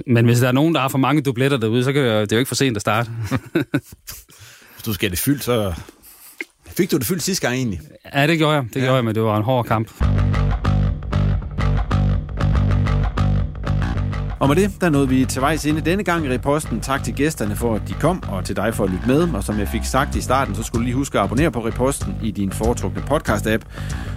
[0.08, 2.32] Men hvis der er nogen, der har for mange dubletter derude, så kan det, det
[2.32, 3.12] er jo ikke for sent at starte.
[4.74, 5.74] hvis du skal det fyldt, så...
[6.68, 7.82] Fik du det fyldt sidste gang egentlig?
[8.14, 8.64] Ja, det gjorde jeg.
[8.64, 8.80] Det ja.
[8.80, 9.92] gjorde jeg, men det var en hård kamp.
[14.46, 16.80] Og med det, der nåede vi til vejs inde denne gang i reposten.
[16.80, 19.34] Tak til gæsterne for, at de kom, og til dig for at lytte med.
[19.34, 21.66] Og som jeg fik sagt i starten, så skulle du lige huske at abonnere på
[21.66, 23.62] reposten i din foretrukne podcast-app.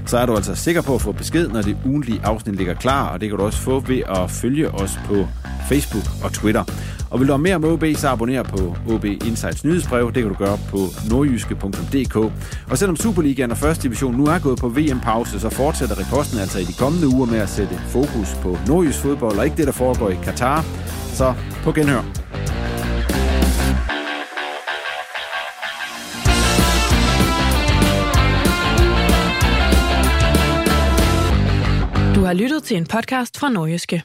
[0.07, 3.09] Så er du altså sikker på at få besked, når det ugenlige afsnit ligger klar,
[3.09, 5.26] og det kan du også få ved at følge os på
[5.68, 6.64] Facebook og Twitter.
[7.11, 10.12] Og vil du have mere om OB, så abonner på OB Insights nyhedsbrev.
[10.12, 10.79] Det kan du gøre på
[11.11, 12.16] nordjyske.dk.
[12.70, 16.59] Og selvom Superligaen og første division nu er gået på VM-pause, så fortsætter reposten altså
[16.59, 19.72] i de kommende uger med at sætte fokus på nordjysk fodbold, og ikke det, der
[19.72, 20.64] foregår i Katar.
[21.12, 22.03] Så på genhør.
[32.14, 34.03] Du har lyttet til en podcast fra Norgeske.